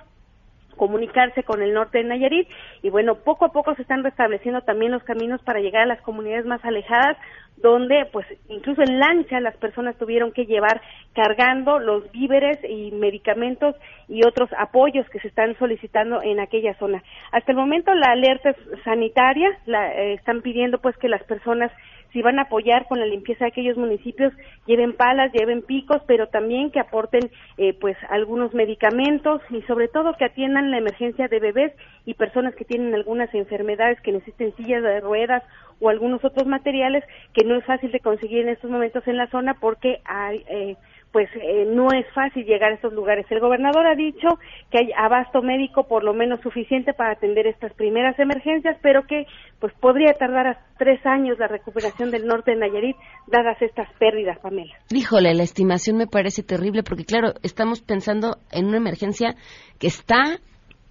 [0.75, 2.47] comunicarse con el norte de Nayarit
[2.81, 6.01] y bueno, poco a poco se están restableciendo también los caminos para llegar a las
[6.01, 7.17] comunidades más alejadas
[7.57, 10.81] donde pues incluso en lancha las personas tuvieron que llevar
[11.13, 13.75] cargando los víveres y medicamentos
[14.07, 17.03] y otros apoyos que se están solicitando en aquella zona.
[17.31, 21.71] Hasta el momento la alerta sanitaria la eh, están pidiendo pues que las personas
[22.13, 24.31] si van a apoyar con la limpieza de aquellos municipios,
[24.67, 30.15] lleven palas, lleven picos, pero también que aporten eh, pues algunos medicamentos y sobre todo
[30.15, 31.73] que atiendan la emergencia de bebés
[32.05, 35.43] y personas que tienen algunas enfermedades que necesiten sillas de ruedas
[35.81, 39.27] o algunos otros materiales que no es fácil de conseguir en estos momentos en la
[39.27, 40.77] zona porque hay eh,
[41.13, 43.27] pues eh, no es fácil llegar a estos lugares.
[43.29, 44.27] El gobernador ha dicho
[44.71, 49.27] que hay abasto médico por lo menos suficiente para atender estas primeras emergencias, pero que
[49.59, 52.97] pues podría tardar hasta tres años la recuperación del norte de Nayarit,
[53.27, 54.73] dadas estas pérdidas, Pamela.
[54.91, 59.35] Híjole, la estimación me parece terrible porque claro, estamos pensando en una emergencia
[59.79, 60.39] que está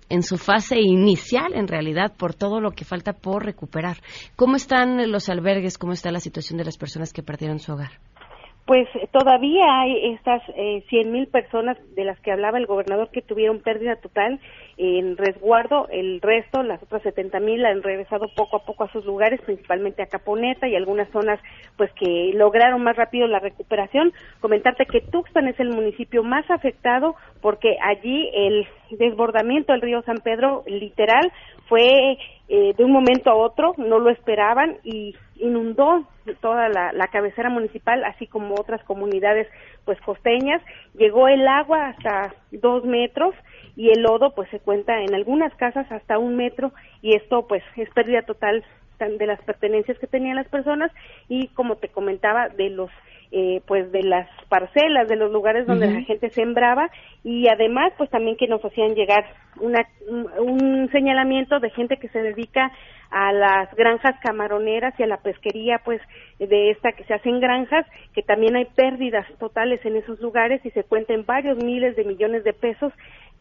[0.08, 3.96] en su fase inicial, en realidad, por todo lo que falta por recuperar.
[4.36, 5.78] ¿Cómo están los albergues?
[5.78, 7.92] ¿Cómo está la situación de las personas que perdieron su hogar?
[8.64, 13.60] Pues todavía hay estas eh, 100.000 personas de las que hablaba el gobernador que tuvieron
[13.60, 14.38] pérdida total
[14.76, 19.40] en resguardo, el resto, las otras 70.000 han regresado poco a poco a sus lugares,
[19.40, 21.40] principalmente a Caponeta y algunas zonas
[21.76, 24.12] pues que lograron más rápido la recuperación.
[24.40, 30.18] Comentarte que Tuxpan es el municipio más afectado porque allí el desbordamiento del río San
[30.18, 31.32] Pedro literal
[31.68, 32.16] fue
[32.48, 36.06] eh, de un momento a otro, no lo esperaban y inundó
[36.40, 39.48] toda la, cabecera municipal, así como otras comunidades
[39.84, 40.62] pues costeñas.
[40.94, 43.34] Llegó el agua hasta dos metros
[43.76, 47.62] y el lodo pues se cuenta en algunas casas hasta un metro y esto pues
[47.76, 48.64] es pérdida total
[48.98, 50.92] de las pertenencias que tenían las personas
[51.28, 52.90] y como te comentaba de los
[53.34, 56.90] eh, pues de las parcelas, de los lugares donde la gente sembraba
[57.24, 59.24] y además pues también que nos hacían llegar
[59.58, 59.88] una,
[60.38, 62.70] un señalamiento de gente que se dedica
[63.10, 66.00] a las granjas camaroneras y a la pesquería pues
[66.38, 70.70] de esta que se hacen granjas, que también hay pérdidas totales en esos lugares y
[70.70, 72.92] se cuentan varios miles de millones de pesos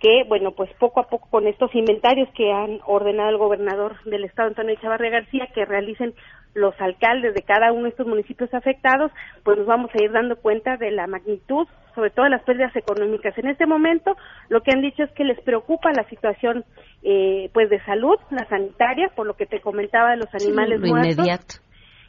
[0.02, 4.26] que, bueno, pues poco a poco con estos inventarios que han ordenado el gobernador del
[4.26, 6.16] estado, Antonio Chavarria García, que realicen
[6.56, 9.12] los alcaldes de cada uno de estos municipios afectados,
[9.44, 12.76] pues nos vamos a ir dando cuenta de la magnitud, sobre todo de las pérdidas
[12.76, 13.38] económicas.
[13.38, 14.18] En este momento,
[14.50, 16.66] lo que han dicho es que les preocupa la situación,
[17.04, 21.62] eh, pues de salud, la sanitaria, por lo que te comentaba de los animales muertos.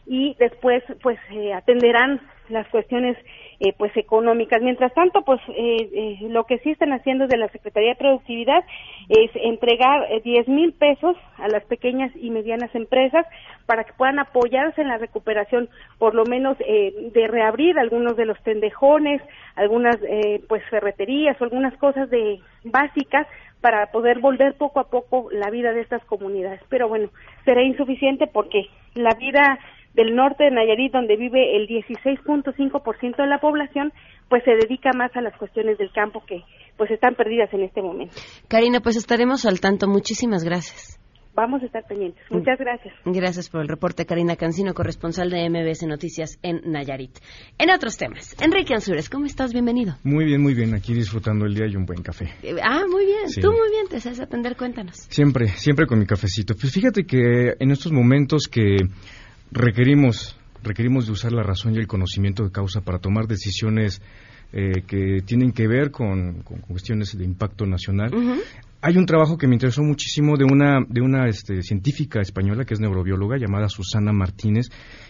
[0.06, 3.16] Y después, pues eh, atenderán las cuestiones
[3.60, 4.60] eh, pues económicas.
[4.60, 8.64] Mientras tanto, pues eh, eh, lo que sí están haciendo desde la Secretaría de Productividad
[9.08, 13.26] es entregar 10 mil pesos a las pequeñas y medianas empresas
[13.66, 18.40] para que puedan apoyarse en la recuperación, por lo menos de reabrir algunos de los
[18.42, 19.22] tendejones,
[19.54, 19.96] algunas
[20.48, 23.26] pues ferreterías o algunas cosas de básicas
[23.60, 26.60] para poder volver poco a poco la vida de estas comunidades.
[26.68, 27.10] Pero bueno,
[27.44, 29.58] será insuficiente porque la vida
[29.94, 33.92] del norte de Nayarit, donde vive el 16.5% de la población,
[34.28, 36.42] pues se dedica más a las cuestiones del campo que
[36.76, 38.14] pues están perdidas en este momento.
[38.48, 39.86] Karina, pues estaremos al tanto.
[39.88, 40.98] Muchísimas gracias.
[41.34, 42.22] Vamos a estar pendientes.
[42.30, 42.94] Muchas gracias.
[43.06, 47.18] Gracias por el reporte, Karina Cancino, corresponsal de MBS Noticias en Nayarit.
[47.58, 49.54] En otros temas, Enrique Ansures, ¿cómo estás?
[49.54, 49.94] Bienvenido.
[50.04, 50.74] Muy bien, muy bien.
[50.74, 52.26] Aquí disfrutando el día y un buen café.
[52.42, 53.30] Eh, ah, muy bien.
[53.40, 54.56] Tú muy bien, te sabes atender.
[54.56, 54.96] Cuéntanos.
[55.08, 56.54] Siempre, siempre con mi cafecito.
[56.54, 58.76] Pues fíjate que en estos momentos que
[59.52, 64.00] requerimos, requerimos de usar la razón y el conocimiento de causa para tomar decisiones
[64.52, 68.10] eh, que tienen que ver con, cuestiones de impacto nacional.
[68.80, 72.74] hay un trabajo que me interesó muchísimo de una, de una este, científica española que
[72.74, 74.66] es neurobióloga llamada Susana Martínez,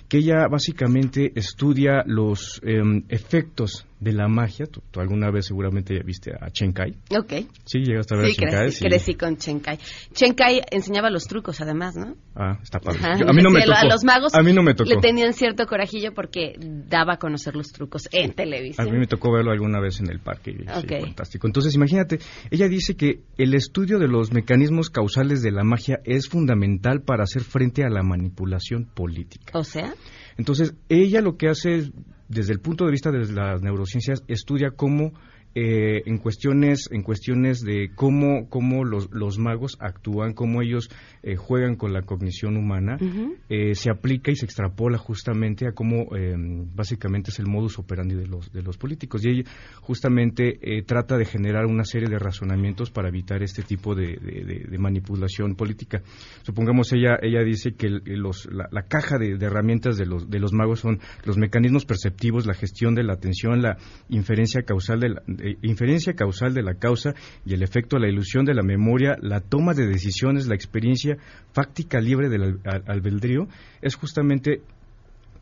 [0.09, 4.67] que ella básicamente estudia los em, efectos de la magia.
[4.67, 6.93] ¿Tú, alguna vez seguramente viste a Chenkai?
[7.17, 7.33] Ok.
[7.65, 8.71] Sí, llegaste a ver sí, a Chenkai.
[8.73, 9.79] sí, crecí con Chenkai.
[10.13, 12.17] Chenkai enseñaba los trucos, además, ¿no?
[12.35, 12.99] Ah, está padre.
[13.03, 13.79] a mí no me tocó.
[13.79, 14.91] A los magos a mí no me tocó.
[14.91, 18.89] le tenían cierto corajillo porque daba a conocer los trucos en televisión.
[18.89, 20.57] A mí me tocó verlo alguna vez en el parque.
[20.83, 21.03] Okay.
[21.03, 21.47] fantástico.
[21.47, 22.19] Entonces, imagínate,
[22.51, 27.23] ella dice que el estudio de los mecanismos causales de la magia es fundamental para
[27.23, 29.57] hacer frente a la manipulación política.
[29.57, 29.95] O sea.
[30.37, 31.93] Entonces, ella lo que hace es
[32.33, 35.13] desde el punto de vista de las neurociencias, estudia cómo
[35.55, 40.89] eh, en cuestiones en cuestiones de cómo cómo los, los magos actúan cómo ellos
[41.23, 42.97] eh, juegan con la cognición humana
[43.51, 46.07] eh, se aplica y se extrapola justamente a cómo
[46.75, 49.25] básicamente es el modus operandi de los de los políticos.
[49.25, 49.51] Y ella
[49.81, 54.19] justamente trata de generar una serie de razonamientos para evitar este tipo de,
[54.79, 56.03] manipulación política.
[56.43, 60.81] Supongamos ella ella dice que los, la, caja de, herramientas de los de los magos
[60.81, 63.77] son los mecanismos perceptivos la gestión de la atención la
[64.09, 67.15] inferencia causal de la, eh, inferencia causal de la causa
[67.45, 71.17] y el efecto, la ilusión de la memoria, la toma de decisiones, la experiencia
[71.53, 73.49] fáctica libre del albedrío,
[73.81, 74.63] es justamente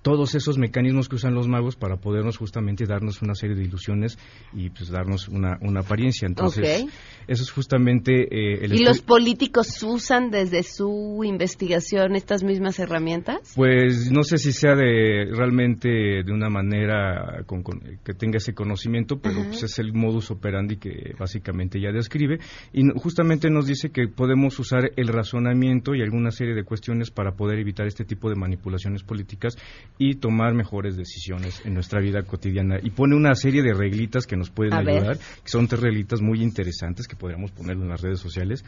[0.03, 4.18] todos esos mecanismos que usan los magos para podernos justamente darnos una serie de ilusiones
[4.53, 6.26] y pues darnos una, una apariencia.
[6.26, 6.86] Entonces,
[7.26, 8.74] eso es justamente eh, el...
[8.74, 13.53] ¿Y los políticos usan desde su investigación estas mismas herramientas?
[13.55, 19.18] Pues no sé si sea de realmente de una manera con, que tenga ese conocimiento,
[19.18, 22.38] pero pues es el modus operandi que básicamente ya describe
[22.72, 27.32] y justamente nos dice que podemos usar el razonamiento y alguna serie de cuestiones para
[27.32, 29.57] poder evitar este tipo de manipulaciones políticas
[29.99, 32.78] y tomar mejores decisiones en nuestra vida cotidiana.
[32.82, 36.43] Y pone una serie de reglitas que nos pueden ayudar, que son tres reglitas muy
[36.43, 38.64] interesantes que podríamos poner en las redes sociales.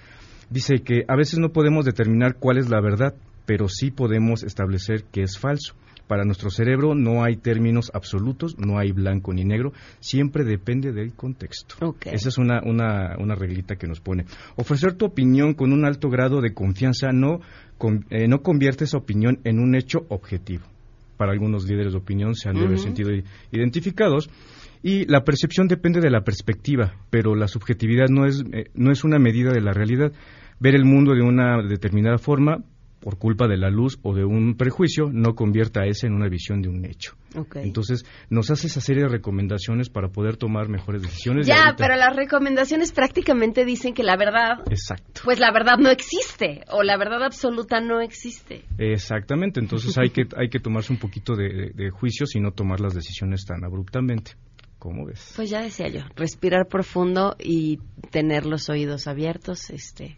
[0.51, 3.15] Dice que a veces no podemos determinar cuál es la verdad,
[3.47, 5.75] pero sí podemos establecer que es falso.
[6.07, 11.15] Para nuestro cerebro no hay términos absolutos, no hay blanco ni negro, siempre depende del
[11.15, 11.97] contexto.
[12.05, 14.27] Esa es una, una, una, reglita que nos pone.
[14.57, 17.41] Ofrecer tu opinión con un alto grado de confianza no,
[18.11, 20.65] eh, no convierte esa opinión en un hecho objetivo
[21.17, 23.11] para algunos líderes de opinión se han de haber sentido
[23.51, 24.31] identificados.
[24.83, 29.05] Y la percepción depende de la perspectiva, pero la subjetividad no es, eh, no es
[29.05, 30.13] una medida de la realidad.
[30.59, 32.65] Ver el mundo de una determinada forma
[33.03, 36.63] por culpa de la luz o de un prejuicio, no convierta ese en una visión
[36.63, 37.17] de un hecho.
[37.57, 41.47] Entonces, nos hace esa serie de recomendaciones para poder tomar mejores decisiones.
[41.47, 44.61] Ya, pero las recomendaciones prácticamente dicen que la verdad.
[44.71, 45.23] Exacto.
[45.25, 48.65] Pues la verdad no existe, o la verdad absoluta no existe.
[48.79, 52.81] Exactamente, entonces hay que, hay que tomarse un poquito de, de juicios y no tomar
[52.81, 54.33] las decisiones tan abruptamente.
[54.79, 55.33] ¿Cómo ves?
[55.37, 57.79] Pues ya decía yo, respirar profundo y
[58.11, 60.17] tener los oídos abiertos, este,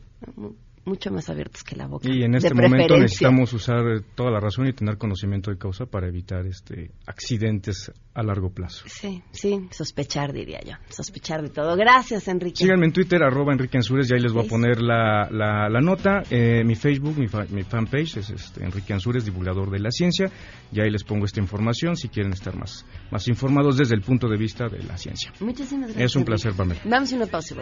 [0.84, 2.08] mucho más abiertos que la boca.
[2.10, 6.08] Y en este momento necesitamos usar toda la razón y tener conocimiento de causa para
[6.08, 8.84] evitar este accidentes a largo plazo.
[8.86, 11.76] Sí, sí, sospechar diría yo, sospechar de todo.
[11.76, 12.56] Gracias, Enrique.
[12.56, 16.22] Síganme en Twitter, arroba Enrique Ansures, y ahí les voy a poner la, la, nota.
[16.30, 20.30] Eh, mi Facebook, mi, mi fanpage es este, Enrique Ansures, divulgador de la ciencia,
[20.70, 24.28] y ahí les pongo esta información si quieren estar más, más informados desde el punto
[24.28, 25.32] de vista de la ciencia.
[25.40, 26.10] Muchísimas gracias.
[26.10, 26.80] Es un placer, Pamela.
[26.84, 27.54] Vamos a una pausa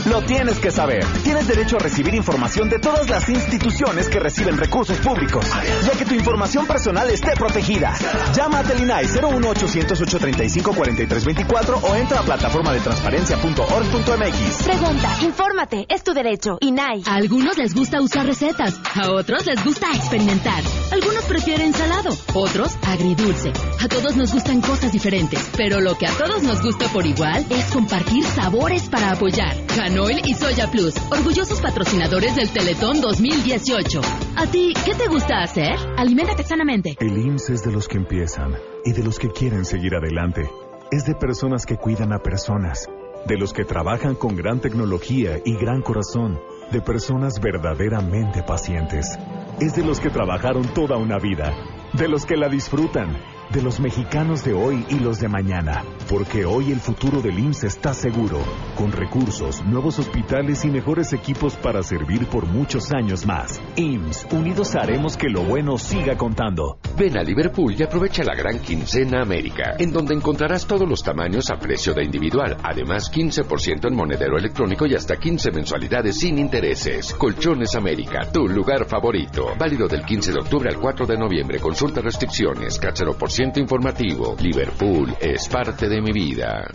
[0.06, 1.06] lo tienes que saber.
[1.24, 5.46] Tienes derecho a recibir información de todas las instituciones que reciben recursos públicos,
[5.86, 7.94] ya que tu información personal esté protegida.
[8.34, 14.64] Llama a Telinai 01800 835 4324 o entra a plataforma de transparencia.org.mx.
[14.64, 16.58] Pregunta, infórmate, es tu derecho.
[16.62, 17.04] INAI.
[17.06, 20.64] A algunos les gusta usar recetas, a otros les gusta experimentar.
[20.92, 23.52] Algunos prefieren salado, otros agridulce.
[23.80, 27.46] A todos nos gustan cosas diferentes, pero lo que a todos nos gusta por igual
[27.50, 29.56] es compartir sabores para apoyar.
[29.66, 34.02] Canoil y Soya Plus, orgullosos patrocinadores del Teletón 2018.
[34.36, 35.76] ¿A ti qué te gusta hacer?
[35.98, 36.96] Aliméntate sanamente.
[37.00, 38.56] El IMSS es de los que empiezan
[38.86, 40.50] y de los que quieren seguir adelante.
[40.92, 42.88] Es de personas que cuidan a personas,
[43.26, 46.40] de los que trabajan con gran tecnología y gran corazón,
[46.72, 49.18] de personas verdaderamente pacientes.
[49.60, 51.54] Es de los que trabajaron toda una vida,
[51.94, 53.18] de los que la disfrutan,
[53.54, 57.64] de los mexicanos de hoy y los de mañana, porque hoy el futuro del IMSS
[57.64, 58.40] está seguro,
[58.76, 63.60] con recursos, nuevos hospitales y mejores equipos para servir por muchos años más.
[63.76, 66.78] IMSS, unidos haremos que lo bueno siga contando.
[66.96, 71.50] Ven a Liverpool y aprovecha la gran quincena América, en donde encontrarás todos los tamaños
[71.50, 77.16] a precio de individual, además 15% en monedero electrónico y hasta 15 mensualidades sin intereses.
[77.16, 79.54] Colchones América, tu lugar favorito.
[79.58, 81.60] Válido del 15 de octubre al 4 de noviembre.
[81.60, 84.36] Consulta restricciones, cachero por informativo.
[84.38, 86.70] Liverpool es parte de mi vida.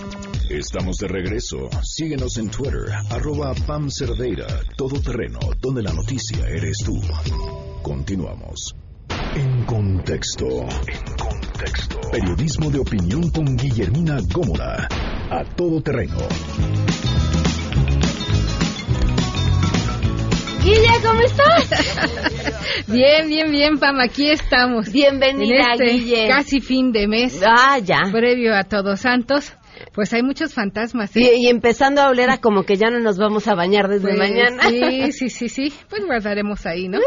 [0.48, 1.68] Estamos de regreso.
[1.82, 6.98] Síguenos en Twitter, arroba Pam Cerdeira, todo terreno, donde la noticia eres tú.
[7.82, 8.74] Continuamos.
[9.36, 10.46] En contexto.
[10.46, 12.00] En contexto.
[12.10, 14.88] Periodismo de opinión con Guillermina Gómora.
[15.30, 16.16] A todo terreno.
[20.64, 22.86] Guille, ¿cómo estás?
[22.86, 24.90] bien, bien, bien, Pam, aquí estamos.
[24.90, 26.28] Bienvenida, en este Guille.
[26.28, 27.38] Casi fin de mes.
[27.46, 27.98] Ah, ya.
[28.10, 29.52] Previo a Todos Santos.
[29.92, 31.14] Pues hay muchos fantasmas.
[31.16, 31.20] ¿eh?
[31.36, 34.08] Y, y, empezando a oler a como que ya no nos vamos a bañar desde
[34.08, 34.62] pues, mañana.
[34.70, 35.72] Sí, sí, sí, sí.
[35.90, 36.98] Pues guardaremos ahí, ¿no?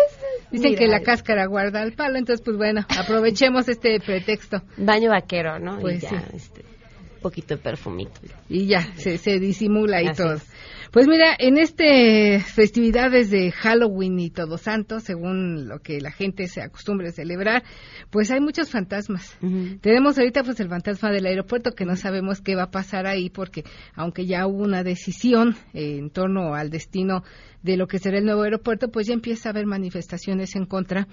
[0.51, 0.79] Dicen Mira.
[0.79, 4.61] que la cáscara guarda el palo, entonces pues bueno, aprovechemos este pretexto.
[4.77, 5.79] Baño vaquero, ¿no?
[5.79, 6.15] Pues y ya, sí.
[6.35, 8.21] este, un poquito de perfumito.
[8.49, 10.35] Y ya, se, se disimula y Así todo.
[10.35, 10.43] es.
[10.91, 16.47] Pues mira, en este festividades de Halloween y Todos Santos, según lo que la gente
[16.47, 17.63] se acostumbra a celebrar,
[18.09, 19.37] pues hay muchos fantasmas.
[19.81, 23.29] Tenemos ahorita pues el fantasma del aeropuerto que no sabemos qué va a pasar ahí
[23.29, 23.63] porque
[23.95, 27.23] aunque ya hubo una decisión eh, en torno al destino
[27.63, 31.07] de lo que será el nuevo aeropuerto, pues ya empieza a haber manifestaciones en contra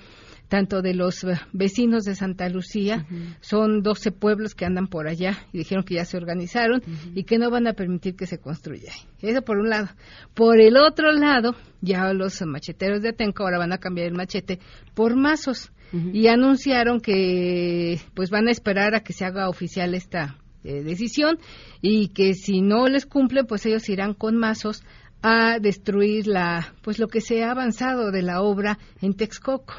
[0.48, 3.06] tanto de los eh, vecinos de Santa Lucía,
[3.40, 6.82] son 12 pueblos que andan por allá y dijeron que ya se organizaron
[7.14, 8.92] y que no van a permitir que se construya.
[9.20, 9.88] Eso por un lado.
[10.34, 14.58] Por el otro lado, ya los macheteros de Atenco ahora van a cambiar el machete
[14.94, 15.70] por mazos
[16.12, 21.38] y anunciaron que pues van a esperar a que se haga oficial esta eh, decisión
[21.82, 24.82] y que si no les cumple, pues ellos irán con mazos
[25.26, 29.72] a destruir la pues lo que se ha avanzado de la obra en Texcoco.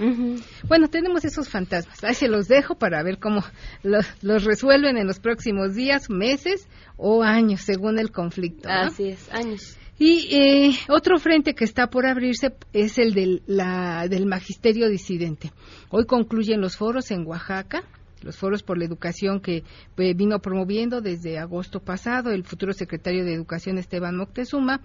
[0.67, 2.03] Bueno, tenemos esos fantasmas.
[2.03, 3.43] Ahí se los dejo para ver cómo
[3.83, 6.67] los, los resuelven en los próximos días, meses
[6.97, 8.67] o años, según el conflicto.
[8.67, 8.87] ¿no?
[8.87, 9.77] Así es, años.
[9.99, 15.51] Y eh, otro frente que está por abrirse es el del, la, del magisterio disidente.
[15.89, 17.83] Hoy concluyen los foros en Oaxaca,
[18.25, 19.63] los foros por la educación que
[19.97, 24.81] eh, vino promoviendo desde agosto pasado el futuro secretario de Educación Esteban Moctezuma.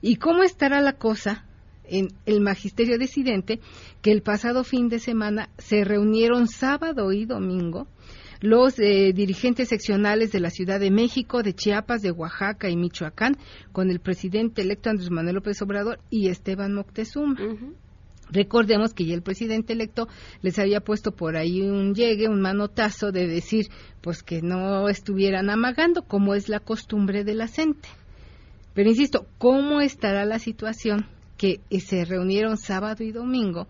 [0.00, 1.44] ¿Y cómo estará la cosa
[1.84, 3.60] en el magisterio disidente?
[4.00, 7.86] Que el pasado fin de semana se reunieron sábado y domingo
[8.40, 13.36] los eh, dirigentes seccionales de la Ciudad de México, de Chiapas, de Oaxaca y Michoacán,
[13.72, 17.36] con el presidente electo Andrés Manuel López Obrador y Esteban Moctezuma.
[18.30, 20.08] Recordemos que ya el presidente electo
[20.42, 23.66] les había puesto por ahí un llegue, un manotazo de decir,
[24.00, 27.88] pues que no estuvieran amagando, como es la costumbre de la gente.
[28.74, 31.06] Pero insisto, ¿cómo estará la situación
[31.36, 33.66] que eh, se reunieron sábado y domingo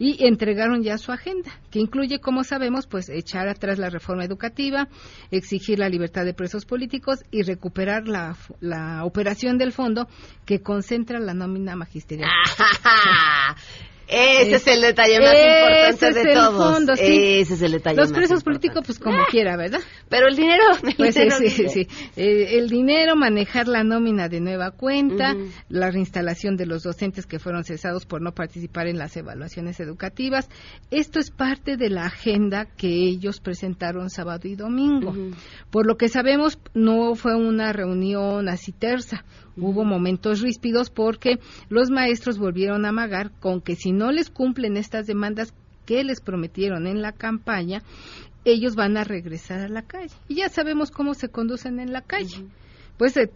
[0.00, 4.88] y entregaron ya su agenda, que incluye, como sabemos, pues echar atrás la reforma educativa,
[5.30, 10.08] exigir la libertad de presos políticos y recuperar la, la operación del fondo
[10.46, 12.30] que concentra la nómina magisterial.
[14.10, 16.74] Ese es el detalle más Ese importante es de el todos.
[16.74, 17.40] fondo, sí.
[17.40, 19.80] Ese es el detalle Los más presos políticos, pues como quiera, ¿verdad?
[20.08, 21.36] Pero el dinero, el Pues dinero
[21.68, 21.86] sí.
[22.16, 25.36] Eh, el dinero, manejar la nómina de nueva cuenta,
[25.68, 30.48] la reinstalación de los docentes que fueron cesados por no participar en las evaluaciones educativas.
[30.90, 35.14] Esto es parte de la agenda que ellos presentaron sábado y domingo.
[35.70, 39.24] Por lo que sabemos, no fue una reunión así tersa.
[39.60, 41.38] Hubo momentos ríspidos porque
[41.68, 45.54] los maestros volvieron a amagar con que si no les cumplen estas demandas
[45.86, 47.82] que les prometieron en la campaña,
[48.44, 50.14] ellos van a regresar a la calle.
[50.28, 52.46] Y ya sabemos cómo se conducen en la calle.
[52.96, 53.30] Pues eh,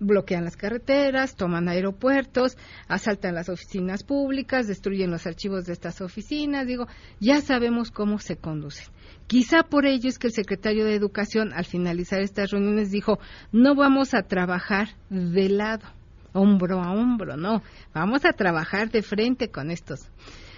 [0.00, 2.56] bloquean las carreteras, toman aeropuertos,
[2.88, 6.66] asaltan las oficinas públicas, destruyen los archivos de estas oficinas.
[6.66, 6.86] Digo,
[7.20, 8.86] ya sabemos cómo se conducen.
[9.26, 13.20] Quizá por ello es que el secretario de Educación, al finalizar estas reuniones, dijo,
[13.52, 15.86] no vamos a trabajar de lado,
[16.32, 17.62] hombro a hombro, no,
[17.94, 20.08] vamos a trabajar de frente con estos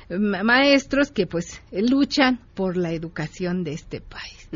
[0.08, 4.48] maestros que pues luchan por la educación de este país.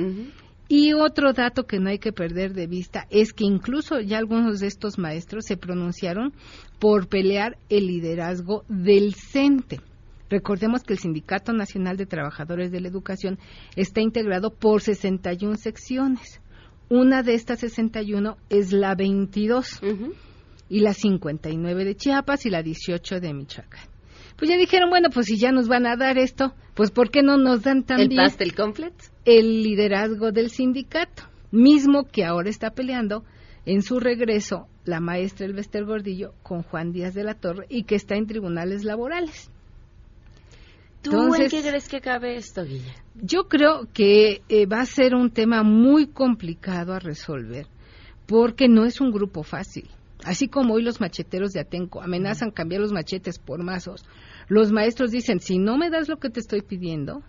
[0.69, 4.59] Y otro dato que no hay que perder de vista es que incluso ya algunos
[4.59, 6.33] de estos maestros se pronunciaron
[6.81, 9.81] por pelear el liderazgo del CENTE.
[10.29, 13.39] Recordemos que el Sindicato Nacional de Trabajadores de la Educación
[13.77, 16.41] está integrado por 61 secciones.
[16.89, 19.81] Una de estas 61 es la 22
[20.69, 23.96] y la 59 de Chiapas y la 18 de Michoacán.
[24.37, 27.23] Pues ya dijeron, bueno, pues si ya nos van a dar esto, pues ¿por qué
[27.23, 29.05] no nos dan también el pastel completo?
[29.25, 33.25] El liderazgo del sindicato, mismo que ahora está peleando
[33.65, 37.97] en su regreso la maestra Elvester Gordillo con Juan Díaz de la Torre y que
[37.97, 39.51] está en tribunales laborales.
[41.03, 42.95] ¿Tú en qué crees que cabe esto, Guilla?
[43.15, 47.67] Yo creo que eh, va a ser un tema muy complicado a resolver
[48.27, 49.89] porque no es un grupo fácil.
[50.27, 54.05] Así como hoy los macheteros de Atenco amenazan cambiar los machetes por mazos,
[54.49, 57.23] los maestros dicen, si no me das lo que te estoy pidiendo,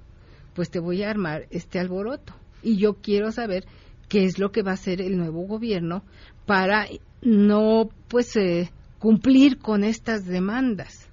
[0.56, 2.34] pues te voy a armar este alboroto.
[2.64, 3.66] Y yo quiero saber
[4.10, 6.04] qué es lo que va a hacer el nuevo gobierno
[6.48, 6.88] para
[7.22, 11.08] no pues eh, cumplir con estas demandas.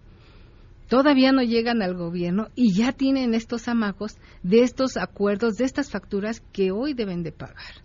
[0.88, 5.90] Todavía no llegan al gobierno y ya tienen estos amagos de estos acuerdos, de estas
[5.90, 7.83] facturas que hoy deben de pagar.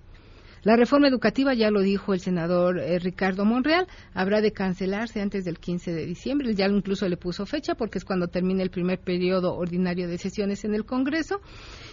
[0.64, 5.46] La reforma educativa, ya lo dijo el senador eh, Ricardo Monreal, habrá de cancelarse antes
[5.46, 6.54] del 15 de diciembre.
[6.54, 10.66] Ya incluso le puso fecha porque es cuando termina el primer periodo ordinario de sesiones
[10.66, 11.40] en el Congreso.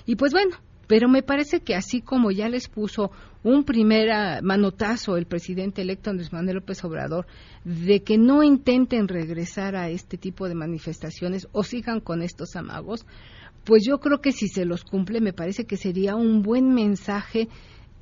[0.04, 0.56] Y pues bueno,
[0.86, 3.10] pero me parece que así como ya les puso
[3.42, 7.26] un primer ah, manotazo el presidente electo Andrés Manuel López Obrador
[7.64, 13.06] de que no intenten regresar a este tipo de manifestaciones o sigan con estos amagos,
[13.64, 17.48] pues yo creo que si se los cumple me parece que sería un buen mensaje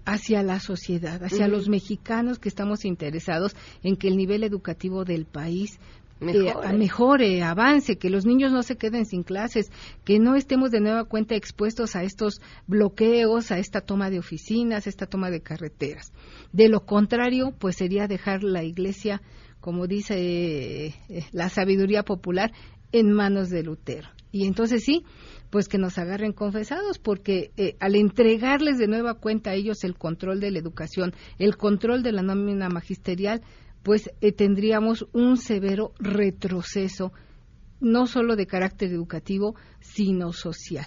[0.04, 5.24] hacia la sociedad, hacia los mexicanos que estamos interesados en que el nivel educativo del
[5.24, 5.78] país
[6.20, 7.42] eh, mejore.
[7.42, 9.70] avance, que los niños no se queden sin clases,
[10.04, 14.86] que no estemos de nueva cuenta expuestos a estos bloqueos, a esta toma de oficinas,
[14.86, 16.12] a esta toma de carreteras.
[16.52, 19.22] De lo contrario, pues sería dejar la iglesia,
[19.60, 20.94] como dice eh,
[21.32, 22.52] la sabiduría popular,
[22.92, 24.08] en manos de Lutero.
[24.34, 25.04] Y entonces sí,
[25.50, 29.94] pues que nos agarren confesados, porque eh, al entregarles de nueva cuenta a ellos el
[29.96, 33.42] control de la educación, el control de la nómina magisterial,
[33.84, 37.12] pues eh, tendríamos un severo retroceso,
[37.78, 40.86] no solo de carácter educativo, sino social.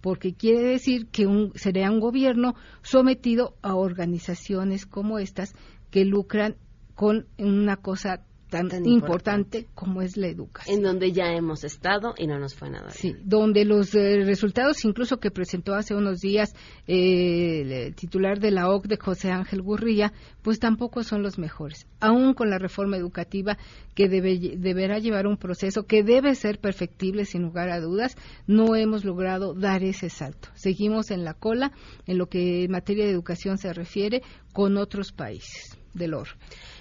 [0.00, 5.52] Porque quiere decir que un, sería un gobierno sometido a organizaciones como estas
[5.90, 6.56] que lucran
[6.94, 10.78] con una cosa tan, importante, como es la educación.
[10.78, 12.90] En donde ya hemos estado y no nos fue nada.
[12.90, 16.54] Sí, donde los eh, resultados incluso que presentó hace unos días
[16.86, 21.86] eh, el titular de la OCDE, José Ángel Gurría, pues tampoco son los mejores.
[22.00, 23.58] Aún con la reforma educativa
[23.94, 28.76] que debe, deberá llevar un proceso que debe ser perfectible sin lugar a dudas, no
[28.76, 30.48] hemos logrado dar ese salto.
[30.54, 31.72] Seguimos en la cola
[32.06, 34.22] en lo que en materia de educación se refiere
[34.52, 36.32] con otros países del orbe.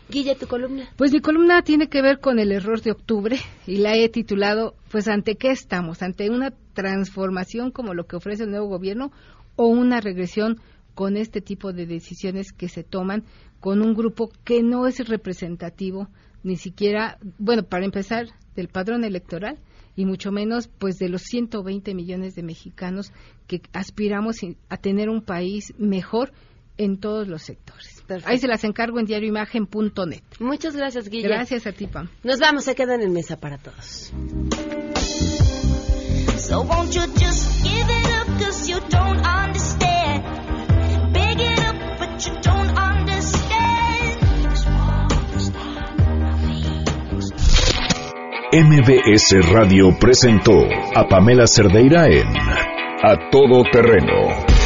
[0.10, 0.88] Guille, tu columna.
[0.96, 4.76] Pues mi columna tiene que ver con el error de octubre y la he titulado,
[4.90, 9.12] pues ante qué estamos, ante una transformación como lo que ofrece el nuevo gobierno
[9.56, 10.60] o una regresión
[10.96, 13.24] con este tipo de decisiones que se toman
[13.60, 16.08] con un grupo que no es representativo
[16.44, 19.60] ni siquiera, bueno, para empezar, del padrón electoral
[19.96, 23.12] y mucho menos pues de los 120 millones de mexicanos
[23.48, 24.38] que aspiramos
[24.70, 26.32] a tener un país mejor
[26.78, 27.98] en todos los sectores.
[28.26, 30.24] Ahí se las encargo en diarioimagen.net.
[30.40, 31.28] Muchas gracias, Guille.
[31.28, 32.10] Gracias a ti, Pam.
[32.24, 34.14] Nos vamos, se quedan en mesa para todos.
[48.54, 50.54] MBS Radio presentó
[50.96, 52.28] a Pamela Cerdeira en
[53.04, 54.57] A Todo Terreno